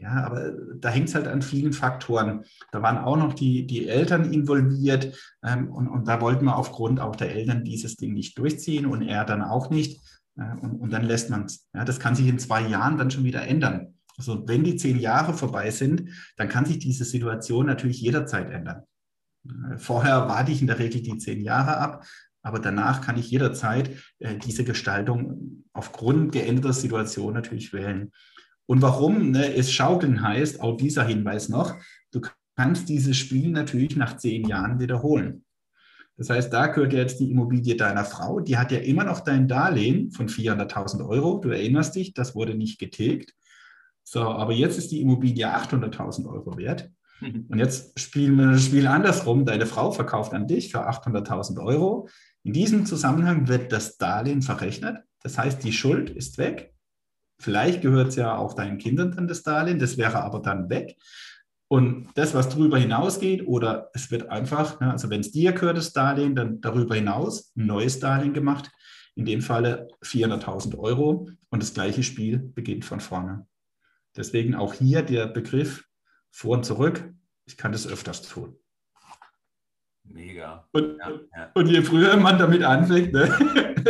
[0.00, 2.44] Ja, aber da hängt es halt an vielen Faktoren.
[2.70, 7.00] Da waren auch noch die, die Eltern involviert ähm, und, und da wollten wir aufgrund
[7.00, 10.00] auch der Eltern dieses Ding nicht durchziehen und er dann auch nicht.
[10.36, 11.66] Äh, und, und dann lässt man es.
[11.74, 13.94] Ja, das kann sich in zwei Jahren dann schon wieder ändern.
[14.16, 18.84] Also wenn die zehn Jahre vorbei sind, dann kann sich diese Situation natürlich jederzeit ändern.
[19.46, 22.04] Äh, vorher warte ich in der Regel die zehn Jahre ab,
[22.42, 23.90] aber danach kann ich jederzeit
[24.20, 28.12] äh, diese Gestaltung aufgrund geänderter Situation natürlich wählen.
[28.68, 31.76] Und warum ne, es Schaukeln heißt, auch dieser Hinweis noch,
[32.10, 32.20] du
[32.54, 35.44] kannst dieses Spiel natürlich nach zehn Jahren wiederholen.
[36.18, 39.48] Das heißt, da gehört jetzt die Immobilie deiner Frau, die hat ja immer noch dein
[39.48, 41.38] Darlehen von 400.000 Euro.
[41.38, 43.34] Du erinnerst dich, das wurde nicht getilgt.
[44.02, 46.90] So, aber jetzt ist die Immobilie 800.000 Euro wert.
[47.20, 49.44] Und jetzt spielen wir das Spiel andersrum.
[49.44, 52.08] Deine Frau verkauft an dich für 800.000 Euro.
[52.42, 54.98] In diesem Zusammenhang wird das Darlehen verrechnet.
[55.22, 56.74] Das heißt, die Schuld ist weg.
[57.40, 60.96] Vielleicht gehört es ja auch deinen Kindern dann das Darlehen, das wäre aber dann weg.
[61.68, 65.76] Und das, was darüber hinausgeht, oder es wird einfach, ne, also wenn es dir gehört,
[65.76, 68.70] das Darlehen, dann darüber hinaus ein neues Darlehen gemacht,
[69.14, 73.46] in dem Falle 400.000 Euro und das gleiche Spiel beginnt von vorne.
[74.16, 75.84] Deswegen auch hier der Begriff
[76.30, 77.12] vor und zurück.
[77.44, 78.56] Ich kann das öfters tun.
[80.10, 80.66] Mega.
[80.72, 81.50] Und, ja, ja.
[81.54, 83.30] und je früher man damit anfängt, ne,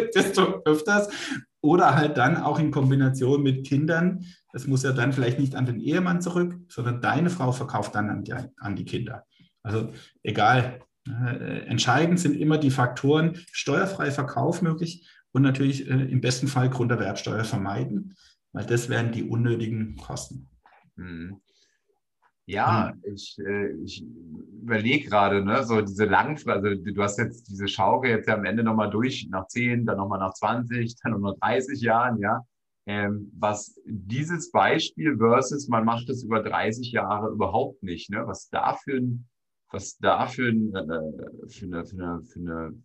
[0.14, 1.08] desto öfters.
[1.60, 4.24] Oder halt dann auch in Kombination mit Kindern.
[4.52, 8.10] Das muss ja dann vielleicht nicht an den Ehemann zurück, sondern deine Frau verkauft dann
[8.10, 9.24] an die, an die Kinder.
[9.62, 9.92] Also
[10.22, 10.80] egal.
[11.06, 16.68] Äh, entscheidend sind immer die Faktoren steuerfrei Verkauf möglich und natürlich äh, im besten Fall
[16.70, 18.14] Grund der Wertsteuer vermeiden,
[18.52, 20.48] weil das wären die unnötigen Kosten.
[20.96, 21.40] Mhm.
[22.48, 23.14] Ja, mhm.
[23.14, 24.02] ich, äh, ich
[24.62, 28.46] überlege gerade, ne, so diese Langfrist, also du hast jetzt diese Schaukel jetzt ja am
[28.46, 32.42] Ende nochmal durch, nach 10, dann nochmal nach 20, dann nochmal 30 Jahren, ja.
[32.86, 38.26] Ähm, was dieses Beispiel versus man macht es über 30 Jahre überhaupt nicht, ne?
[38.26, 39.28] Was da für ein,
[39.70, 42.82] was da für, ein, äh, für, eine, für, eine, für eine,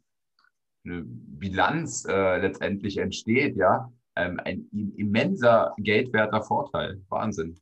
[0.83, 3.89] eine Bilanz äh, letztendlich entsteht, ja.
[4.17, 7.01] Ähm, ein immenser geldwerter Vorteil.
[7.07, 7.55] Wahnsinn.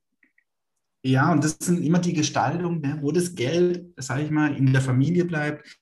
[1.04, 4.72] Ja, und das sind immer die Gestaltungen, ne, wo das Geld, sage ich mal, in
[4.72, 5.80] der Familie bleibt,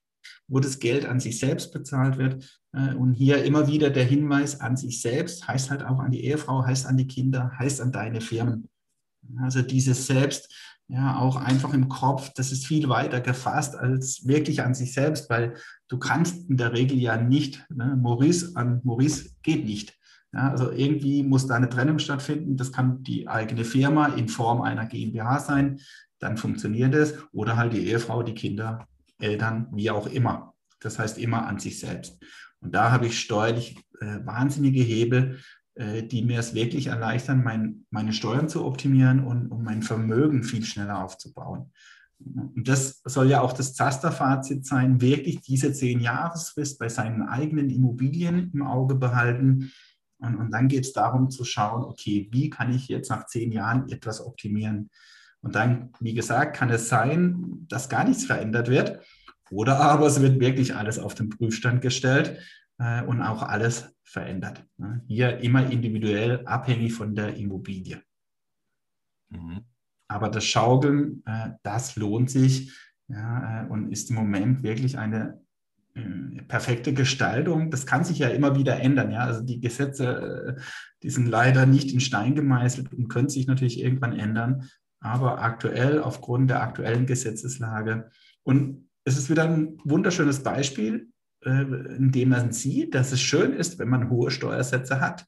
[0.47, 2.61] wo das Geld an sich selbst bezahlt wird.
[2.73, 6.23] Äh, und hier immer wieder der Hinweis an sich selbst, heißt halt auch an die
[6.23, 8.69] Ehefrau, heißt an die Kinder, heißt an deine Firmen.
[9.41, 10.53] Also dieses Selbst,
[10.87, 15.29] ja, auch einfach im Kopf, das ist viel weiter gefasst als wirklich an sich selbst,
[15.29, 15.55] weil
[15.87, 19.98] du kannst in der Regel ja nicht, ne, Maurice an Maurice geht nicht.
[20.33, 22.55] Ja, also irgendwie muss da eine Trennung stattfinden.
[22.55, 25.79] Das kann die eigene Firma in Form einer GmbH sein.
[26.19, 27.15] Dann funktioniert es.
[27.31, 28.87] Oder halt die Ehefrau, die Kinder,
[29.19, 30.53] Eltern, wie auch immer.
[30.79, 32.19] Das heißt immer an sich selbst.
[32.61, 35.39] Und da habe ich steuerlich äh, wahnsinnige Hebel,
[35.75, 40.43] äh, die mir es wirklich erleichtern, mein, meine Steuern zu optimieren und um mein Vermögen
[40.43, 41.71] viel schneller aufzubauen.
[42.19, 47.69] Und das soll ja auch das Zaster-Fazit sein, wirklich diese zehn Jahresfrist bei seinen eigenen
[47.69, 49.71] Immobilien im Auge behalten
[50.19, 53.51] und, und dann geht es darum zu schauen, okay, wie kann ich jetzt nach zehn
[53.51, 54.89] Jahren etwas optimieren?
[55.41, 59.05] Und dann, wie gesagt, kann es sein, dass gar nichts verändert wird.
[59.49, 62.39] Oder aber es wird wirklich alles auf den Prüfstand gestellt
[62.77, 64.65] äh, und auch alles verändert.
[64.77, 65.01] Ne?
[65.07, 68.03] Hier immer individuell abhängig von der Immobilie.
[69.29, 69.61] Mhm.
[70.07, 72.75] Aber das Schaukeln, äh, das lohnt sich
[73.07, 75.41] ja, äh, und ist im Moment wirklich eine
[76.47, 79.11] perfekte Gestaltung, das kann sich ja immer wieder ändern.
[79.11, 79.21] Ja?
[79.21, 80.61] Also die Gesetze, äh,
[81.03, 84.69] die sind leider nicht in Stein gemeißelt und können sich natürlich irgendwann ändern.
[84.99, 88.09] Aber aktuell, aufgrund der aktuellen Gesetzeslage,
[88.43, 91.09] und es ist wieder ein wunderschönes Beispiel,
[91.45, 95.25] äh, in dem man sieht, dass es schön ist, wenn man hohe Steuersätze hat.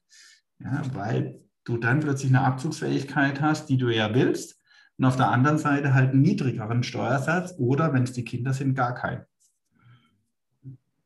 [0.58, 4.60] Ja, weil du dann plötzlich eine Abzugsfähigkeit hast, die du ja willst.
[4.98, 8.74] Und auf der anderen Seite halt einen niedrigeren Steuersatz oder, wenn es die Kinder sind,
[8.74, 9.24] gar keinen.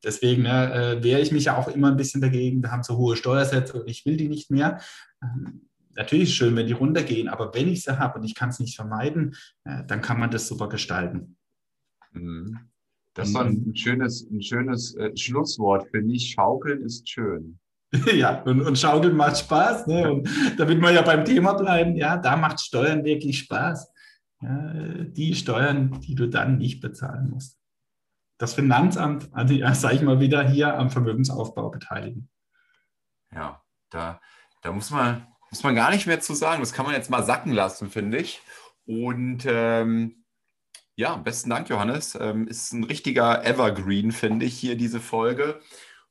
[0.05, 2.63] Deswegen ne, äh, wehre ich mich ja auch immer ein bisschen dagegen.
[2.63, 4.81] Wir haben so hohe Steuersätze und ich will die nicht mehr.
[5.23, 8.35] Ähm, natürlich ist es schön, wenn die runtergehen, aber wenn ich sie habe und ich
[8.35, 9.35] kann es nicht vermeiden,
[9.65, 11.37] äh, dann kann man das super gestalten.
[12.13, 12.59] Mhm.
[13.15, 16.33] Das ist so ein schönes, ein schönes äh, Schlusswort, finde ich.
[16.33, 17.59] Schaukeln ist schön.
[18.15, 19.87] ja, und, und Schaukeln macht Spaß.
[19.87, 20.13] Ne?
[20.13, 20.29] Und
[20.59, 23.91] damit wir ja beim Thema bleiben, ja, da macht Steuern wirklich Spaß.
[24.43, 24.73] Ja,
[25.07, 27.57] die Steuern, die du dann nicht bezahlen musst
[28.39, 32.29] das Finanzamt, also sage ich mal wieder, hier am Vermögensaufbau beteiligen.
[33.35, 34.21] Ja, da,
[34.63, 36.61] da muss, man, muss man gar nicht mehr zu sagen.
[36.61, 38.41] Das kann man jetzt mal sacken lassen, finde ich.
[38.87, 40.25] Und ähm,
[40.97, 42.17] Ja, besten Dank, Johannes.
[42.21, 45.61] Ähm, ist ein richtiger Evergreen, finde ich, hier diese Folge.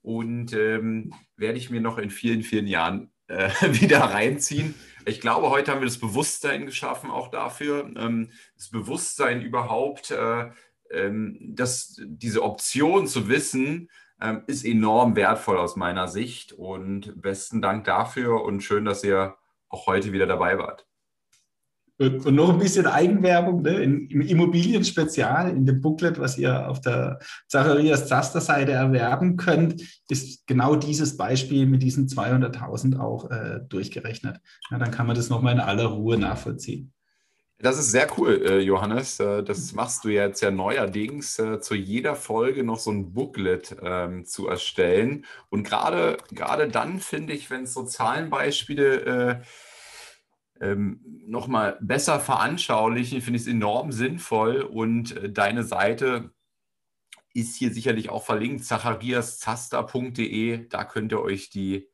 [0.01, 3.49] Und ähm, werde ich mir noch in vielen, vielen Jahren äh,
[3.81, 4.75] wieder reinziehen.
[5.05, 7.91] Ich glaube, heute haben wir das Bewusstsein geschaffen, auch dafür.
[7.97, 10.51] Ähm, das Bewusstsein überhaupt, äh,
[10.91, 13.89] ähm, dass diese Option zu wissen,
[14.21, 16.53] ähm, ist enorm wertvoll aus meiner Sicht.
[16.53, 19.35] Und besten Dank dafür und schön, dass ihr
[19.69, 20.85] auch heute wieder dabei wart.
[21.97, 23.81] Und, noch ein bisschen Eigenwerbung ne?
[23.81, 30.45] In, im Immobilien-Spezial, in dem Booklet, was ihr auf der Zacharias Zaster-Seite erwerben könnt, ist
[30.45, 34.41] genau dieses Beispiel mit diesen 200.000 auch äh, durchgerechnet.
[34.71, 36.91] Ja, dann kann man das nochmal in aller Ruhe nachvollziehen.
[37.59, 39.19] Das ist sehr cool, äh, Johannes.
[39.19, 43.77] Äh, das machst du jetzt ja neuerdings, äh, zu jeder Folge noch so ein Booklet
[43.81, 45.25] ähm, zu erstellen.
[45.49, 46.17] Und gerade
[46.69, 49.41] dann finde ich, wenn es so Zahlenbeispiele
[50.59, 54.61] äh, ähm, nochmal besser veranschaulichen, finde ich es enorm sinnvoll.
[54.61, 56.31] Und deine Seite
[57.33, 60.67] ist hier sicherlich auch verlinkt, zachariaszaster.de.
[60.67, 61.89] Da könnt ihr euch die,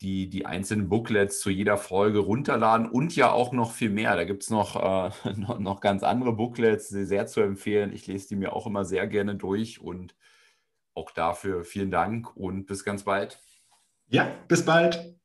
[0.00, 4.14] die, die einzelnen Booklets zu jeder Folge runterladen und ja auch noch viel mehr.
[4.16, 7.92] Da gibt es noch, äh, noch, noch ganz andere Booklets, sehr zu empfehlen.
[7.92, 10.14] Ich lese die mir auch immer sehr gerne durch und
[10.94, 13.40] auch dafür vielen Dank und bis ganz bald.
[14.08, 15.16] Ja, bis bald.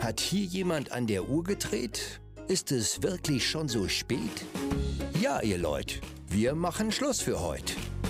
[0.00, 2.20] Hat hier jemand an der Uhr gedreht?
[2.48, 4.44] Ist es wirklich schon so spät?
[5.20, 7.74] Ja, ihr Leute, wir machen Schluss für heute.